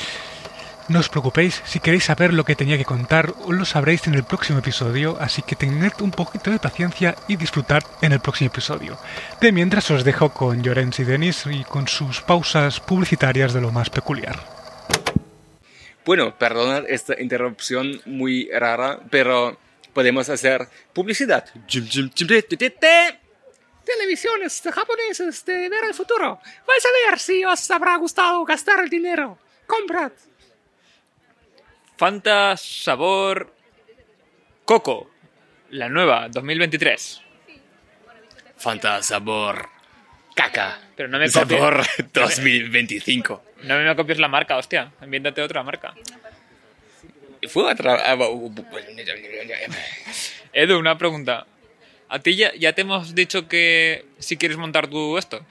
no 0.88 0.98
os 0.98 1.08
preocupéis, 1.08 1.62
si 1.64 1.80
queréis 1.80 2.04
saber 2.04 2.34
lo 2.34 2.44
que 2.44 2.54
tenía 2.56 2.76
que 2.76 2.84
contar, 2.84 3.32
lo 3.48 3.64
sabréis 3.64 4.06
en 4.06 4.14
el 4.14 4.24
próximo 4.24 4.58
episodio, 4.58 5.16
así 5.18 5.40
que 5.40 5.56
tened 5.56 5.92
un 6.00 6.10
poquito 6.10 6.50
de 6.50 6.58
paciencia 6.58 7.14
y 7.28 7.36
disfrutad 7.36 7.82
en 8.02 8.12
el 8.12 8.20
próximo 8.20 8.48
episodio. 8.48 8.98
De 9.40 9.52
mientras 9.52 9.90
os 9.90 10.04
dejo 10.04 10.30
con 10.34 10.62
Llorens 10.62 10.98
y 11.00 11.04
Denis 11.04 11.44
y 11.50 11.64
con 11.64 11.88
sus 11.88 12.20
pausas 12.20 12.80
publicitarias 12.80 13.54
de 13.54 13.62
lo 13.62 13.72
más 13.72 13.88
peculiar. 13.88 14.53
Bueno, 16.04 16.36
perdonad 16.38 16.84
esta 16.88 17.20
interrupción 17.20 18.00
muy 18.04 18.48
rara, 18.50 19.00
pero 19.10 19.58
podemos 19.92 20.28
hacer 20.28 20.68
publicidad. 20.92 21.48
Televisiones 23.84 24.62
japonesas 24.62 25.44
de 25.44 25.68
ver 25.68 25.84
el 25.84 25.94
futuro. 25.94 26.40
Vais 26.66 26.84
a 26.84 27.10
ver 27.10 27.18
si 27.18 27.44
os 27.44 27.70
habrá 27.70 27.96
gustado 27.96 28.44
gastar 28.44 28.80
el 28.80 28.90
dinero. 28.90 29.38
Comprad. 29.66 30.12
Fanta 31.96 32.56
sabor 32.56 33.54
Coco. 34.64 35.10
La 35.70 35.88
nueva, 35.88 36.28
2023. 36.28 37.20
Fanta 38.56 39.02
sabor 39.02 39.68
caca. 40.34 40.80
Pero 40.96 41.08
no 41.08 41.18
me 41.18 41.28
sabor 41.28 41.78
copies, 41.78 42.12
2025. 42.12 43.42
No 43.64 43.78
me 43.78 43.96
copies 43.96 44.18
la 44.18 44.28
marca, 44.28 44.56
hostia. 44.56 44.92
Invéntate 45.02 45.42
otra 45.42 45.62
marca. 45.62 45.94
Fue 47.48 47.70
otra. 47.70 48.02
ah, 48.04 48.16
Edu, 50.52 50.78
una 50.78 50.96
pregunta. 50.96 51.46
¿A 52.08 52.18
ti 52.18 52.36
ya, 52.36 52.54
ya 52.54 52.72
te 52.72 52.82
hemos 52.82 53.14
dicho 53.14 53.48
que 53.48 54.04
si 54.18 54.36
quieres 54.36 54.56
montar 54.56 54.88
tú 54.88 55.18
esto? 55.18 55.44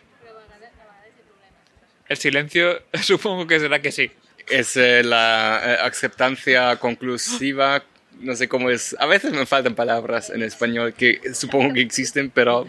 El 2.08 2.18
silencio 2.18 2.82
supongo 3.02 3.48
que 3.48 3.60
será 3.60 3.82
que 3.82 3.92
sí. 3.92 4.12
Es 4.50 4.76
eh, 4.78 5.04
la 5.04 5.62
eh, 5.64 5.78
aceptancia 5.82 6.76
conclusiva. 6.78 7.84
No 8.20 8.36
sé 8.36 8.48
cómo 8.48 8.70
es. 8.70 8.96
A 9.00 9.06
veces 9.06 9.32
me 9.32 9.46
faltan 9.46 9.76
palabras 9.76 10.30
en 10.30 10.44
español 10.44 10.94
que 10.94 11.20
supongo 11.34 11.74
que 11.74 11.82
existen, 11.82 12.30
pero 12.30 12.68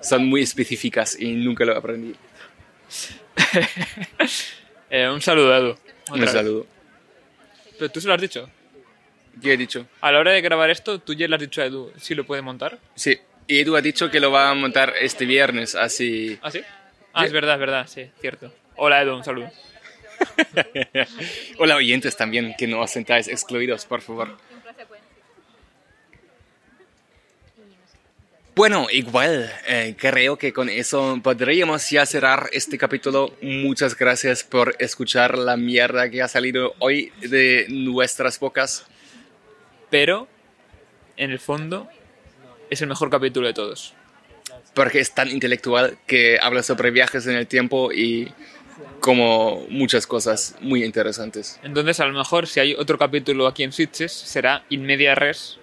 son 0.00 0.26
muy 0.26 0.42
específicas 0.42 1.18
y 1.18 1.32
nunca 1.32 1.64
lo 1.64 1.76
aprendí. 1.76 2.14
Eh, 4.94 5.08
un 5.08 5.22
saludo, 5.22 5.56
Edu. 5.56 5.76
Un 6.12 6.28
saludo. 6.28 6.66
Pero 7.78 7.90
tú 7.90 7.98
se 7.98 8.06
lo 8.06 8.12
has 8.12 8.20
dicho. 8.20 8.46
¿Qué 9.40 9.54
he 9.54 9.56
dicho? 9.56 9.86
A 10.02 10.12
la 10.12 10.18
hora 10.18 10.32
de 10.32 10.42
grabar 10.42 10.68
esto, 10.68 10.98
tú 10.98 11.14
ya 11.14 11.26
le 11.26 11.36
has 11.36 11.40
dicho 11.40 11.62
a 11.62 11.64
Edu 11.64 11.90
si 11.96 12.14
lo 12.14 12.26
puede 12.26 12.42
montar. 12.42 12.78
Sí. 12.94 13.18
Y 13.46 13.60
Edu 13.60 13.74
ha 13.74 13.80
dicho 13.80 14.10
que 14.10 14.20
lo 14.20 14.30
va 14.30 14.50
a 14.50 14.54
montar 14.54 14.92
este 15.00 15.24
viernes, 15.24 15.74
así. 15.74 16.38
¿Ah, 16.42 16.50
sí? 16.50 16.60
Ah, 17.14 17.24
es 17.24 17.32
verdad, 17.32 17.54
es 17.54 17.60
verdad, 17.60 17.86
sí, 17.86 18.10
cierto. 18.20 18.52
Hola, 18.76 19.00
Edu, 19.00 19.16
un 19.16 19.24
saludo. 19.24 19.50
Hola 21.58 21.76
oyentes 21.76 22.14
también, 22.14 22.54
que 22.58 22.66
no 22.66 22.80
os 22.80 22.90
sentáis 22.90 23.28
excluidos, 23.28 23.86
por 23.86 24.02
favor. 24.02 24.36
Bueno, 28.54 28.86
igual, 28.92 29.50
eh, 29.66 29.96
creo 29.98 30.36
que 30.36 30.52
con 30.52 30.68
eso 30.68 31.18
podríamos 31.22 31.88
ya 31.88 32.04
cerrar 32.04 32.50
este 32.52 32.76
capítulo. 32.76 33.34
Muchas 33.40 33.96
gracias 33.96 34.44
por 34.44 34.76
escuchar 34.78 35.38
la 35.38 35.56
mierda 35.56 36.10
que 36.10 36.20
ha 36.20 36.28
salido 36.28 36.74
hoy 36.78 37.12
de 37.22 37.64
nuestras 37.70 38.38
bocas. 38.38 38.84
Pero, 39.88 40.28
en 41.16 41.30
el 41.30 41.38
fondo, 41.38 41.88
es 42.68 42.82
el 42.82 42.88
mejor 42.88 43.08
capítulo 43.08 43.46
de 43.46 43.54
todos. 43.54 43.94
Porque 44.74 45.00
es 45.00 45.14
tan 45.14 45.30
intelectual 45.30 45.96
que 46.06 46.38
habla 46.38 46.62
sobre 46.62 46.90
viajes 46.90 47.26
en 47.26 47.36
el 47.36 47.46
tiempo 47.46 47.90
y 47.90 48.30
como 49.00 49.64
muchas 49.70 50.06
cosas 50.06 50.56
muy 50.60 50.84
interesantes. 50.84 51.58
Entonces, 51.62 52.00
a 52.00 52.06
lo 52.06 52.12
mejor, 52.12 52.46
si 52.46 52.60
hay 52.60 52.74
otro 52.74 52.98
capítulo 52.98 53.46
aquí 53.46 53.62
en 53.62 53.72
Sitges, 53.72 54.12
será 54.12 54.66
In 54.68 54.82
Media 54.82 55.14
Res 55.14 55.58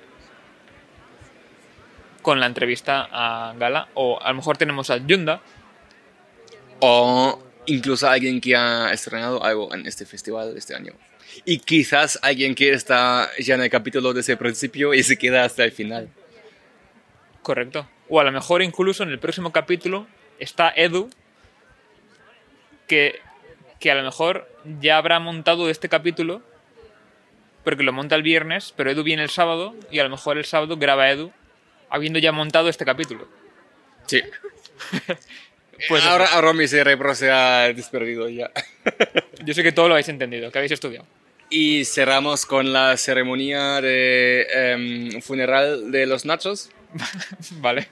con 2.21 2.39
la 2.39 2.45
entrevista 2.45 3.07
a 3.11 3.53
Gala. 3.57 3.89
O 3.93 4.19
a 4.21 4.29
lo 4.29 4.35
mejor 4.35 4.57
tenemos 4.57 4.89
a 4.89 4.97
Yunda. 4.97 5.41
O 6.79 7.41
incluso 7.65 8.09
alguien 8.09 8.41
que 8.41 8.55
ha 8.55 8.91
estrenado 8.91 9.43
algo 9.43 9.73
en 9.73 9.85
este 9.85 10.05
festival 10.05 10.55
este 10.57 10.75
año. 10.75 10.93
Y 11.45 11.59
quizás 11.59 12.19
alguien 12.21 12.55
que 12.55 12.71
está 12.71 13.29
ya 13.39 13.55
en 13.55 13.61
el 13.61 13.69
capítulo 13.69 14.13
desde 14.13 14.33
el 14.33 14.39
principio 14.39 14.93
y 14.93 15.03
se 15.03 15.17
queda 15.17 15.43
hasta 15.43 15.63
el 15.63 15.71
final. 15.71 16.09
Correcto. 17.41 17.87
O 18.09 18.19
a 18.19 18.23
lo 18.23 18.31
mejor 18.31 18.61
incluso 18.61 19.03
en 19.03 19.09
el 19.09 19.19
próximo 19.19 19.51
capítulo 19.51 20.07
está 20.39 20.73
Edu, 20.75 21.09
que, 22.87 23.19
que 23.79 23.91
a 23.91 23.95
lo 23.95 24.03
mejor 24.03 24.49
ya 24.81 24.97
habrá 24.97 25.19
montado 25.19 25.69
este 25.69 25.89
capítulo, 25.89 26.41
porque 27.63 27.83
lo 27.83 27.93
monta 27.93 28.15
el 28.15 28.23
viernes, 28.23 28.73
pero 28.75 28.89
Edu 28.89 29.03
viene 29.03 29.23
el 29.23 29.29
sábado 29.29 29.75
y 29.91 29.99
a 29.99 30.03
lo 30.03 30.09
mejor 30.09 30.37
el 30.37 30.45
sábado 30.45 30.77
graba 30.77 31.09
Edu, 31.11 31.31
habiendo 31.89 32.19
ya 32.19 32.31
montado 32.31 32.69
este 32.69 32.85
capítulo. 32.85 33.27
Sí. 34.07 34.21
Pues 35.87 36.03
ahora, 36.03 36.25
ahora 36.33 36.51
mi 36.51 36.67
cerebro 36.67 37.15
se 37.15 37.31
ha 37.31 37.71
desperdido 37.73 38.27
ya. 38.27 38.51
Yo 39.45 39.53
sé 39.53 39.63
que 39.63 39.71
todo 39.71 39.87
lo 39.87 39.93
habéis 39.93 40.09
entendido, 40.09 40.51
que 40.51 40.57
habéis 40.57 40.73
estudiado. 40.73 41.07
Y 41.49 41.85
cerramos 41.85 42.45
con 42.45 42.73
la 42.73 42.97
ceremonia 42.97 43.79
de 43.79 44.45
em, 44.51 45.21
funeral 45.21 45.89
de 45.89 46.05
los 46.05 46.25
nachos. 46.25 46.69
vale. 47.61 47.87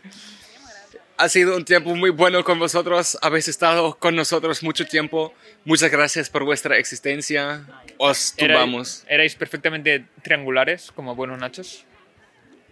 Ha 1.16 1.30
sido 1.30 1.56
un 1.56 1.64
tiempo 1.64 1.96
muy 1.96 2.10
bueno 2.10 2.44
con 2.44 2.60
vosotros. 2.60 3.18
Habéis 3.22 3.48
estado 3.48 3.98
con 3.98 4.16
nosotros 4.18 4.62
mucho 4.64 4.86
tiempo. 4.86 5.34
Muchas 5.64 5.90
gracias 5.90 6.30
por 6.30 6.44
vuestra 6.44 6.78
existencia. 6.78 7.66
Os 7.98 8.36
Erais- 8.36 8.36
tumbamos. 8.38 9.04
Erais 9.08 9.34
perfectamente 9.36 10.06
triangulares, 10.24 10.92
como 10.94 11.16
buenos 11.16 11.40
nachos. 11.40 11.86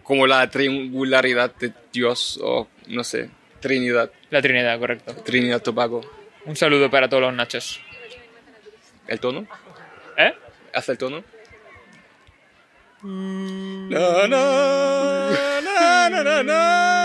Como 0.06 0.26
la 0.28 0.48
triangularidad 0.48 1.52
de 1.56 1.72
Dios 1.92 2.38
o 2.40 2.68
no 2.86 3.02
sé, 3.02 3.28
Trinidad. 3.58 4.12
La 4.30 4.40
Trinidad, 4.40 4.78
correcto. 4.78 5.12
Trinidad 5.24 5.60
Tobago. 5.60 6.00
Un 6.44 6.54
saludo 6.54 6.88
para 6.88 7.08
todos 7.08 7.24
los 7.24 7.34
nachos. 7.34 7.80
¿El 9.08 9.18
tono? 9.18 9.48
¿Eh? 10.16 10.32
¿Hasta 10.72 10.92
el 10.92 10.98
tono? 10.98 11.24
Na, 13.02 14.28
na, 14.28 16.42
na, 16.42 16.96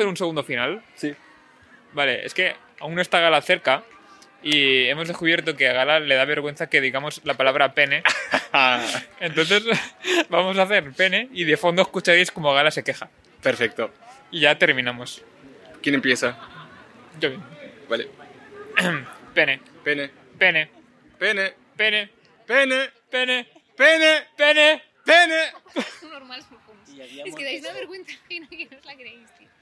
hacer 0.00 0.08
un 0.08 0.16
segundo 0.16 0.42
final? 0.42 0.82
Sí. 0.94 1.14
Vale, 1.92 2.24
es 2.24 2.32
que 2.32 2.56
aún 2.78 2.94
no 2.94 3.02
está 3.02 3.20
Gala 3.20 3.42
cerca 3.42 3.84
y 4.42 4.86
hemos 4.86 5.06
descubierto 5.08 5.54
que 5.56 5.68
a 5.68 5.72
Gala 5.74 6.00
le 6.00 6.14
da 6.14 6.24
vergüenza 6.24 6.70
que 6.70 6.80
digamos 6.80 7.20
la 7.24 7.34
palabra 7.34 7.74
pene. 7.74 8.02
Entonces 9.20 9.62
vamos 10.30 10.56
a 10.58 10.62
hacer 10.62 10.90
pene 10.92 11.28
y 11.32 11.44
de 11.44 11.56
fondo 11.58 11.82
escucharéis 11.82 12.30
como 12.30 12.52
Gala 12.54 12.70
se 12.70 12.82
queja. 12.82 13.10
Perfecto. 13.42 13.92
Y 14.30 14.40
ya 14.40 14.56
terminamos. 14.58 15.22
¿Quién 15.82 15.96
empieza? 15.96 16.38
Yo, 17.18 17.30
Vale. 17.88 18.08
pene, 19.34 19.60
Pene. 19.84 20.10
pene, 20.38 20.70
Pene. 21.18 21.52
pene, 21.76 22.10
Pene. 22.46 22.90
pene, 23.10 23.46
Pene. 23.76 24.26
pene. 24.36 24.82
Pene. 25.04 25.40
Normal, 26.10 26.42
supongo. 26.42 26.70
Es 27.26 27.34
que 27.34 27.44
dais 27.44 27.60
una 27.62 27.72
vergüenza 27.72 28.12
que 28.28 28.40
no 28.40 28.46
os 28.78 28.84
la 28.84 28.94
creéis. 28.94 29.28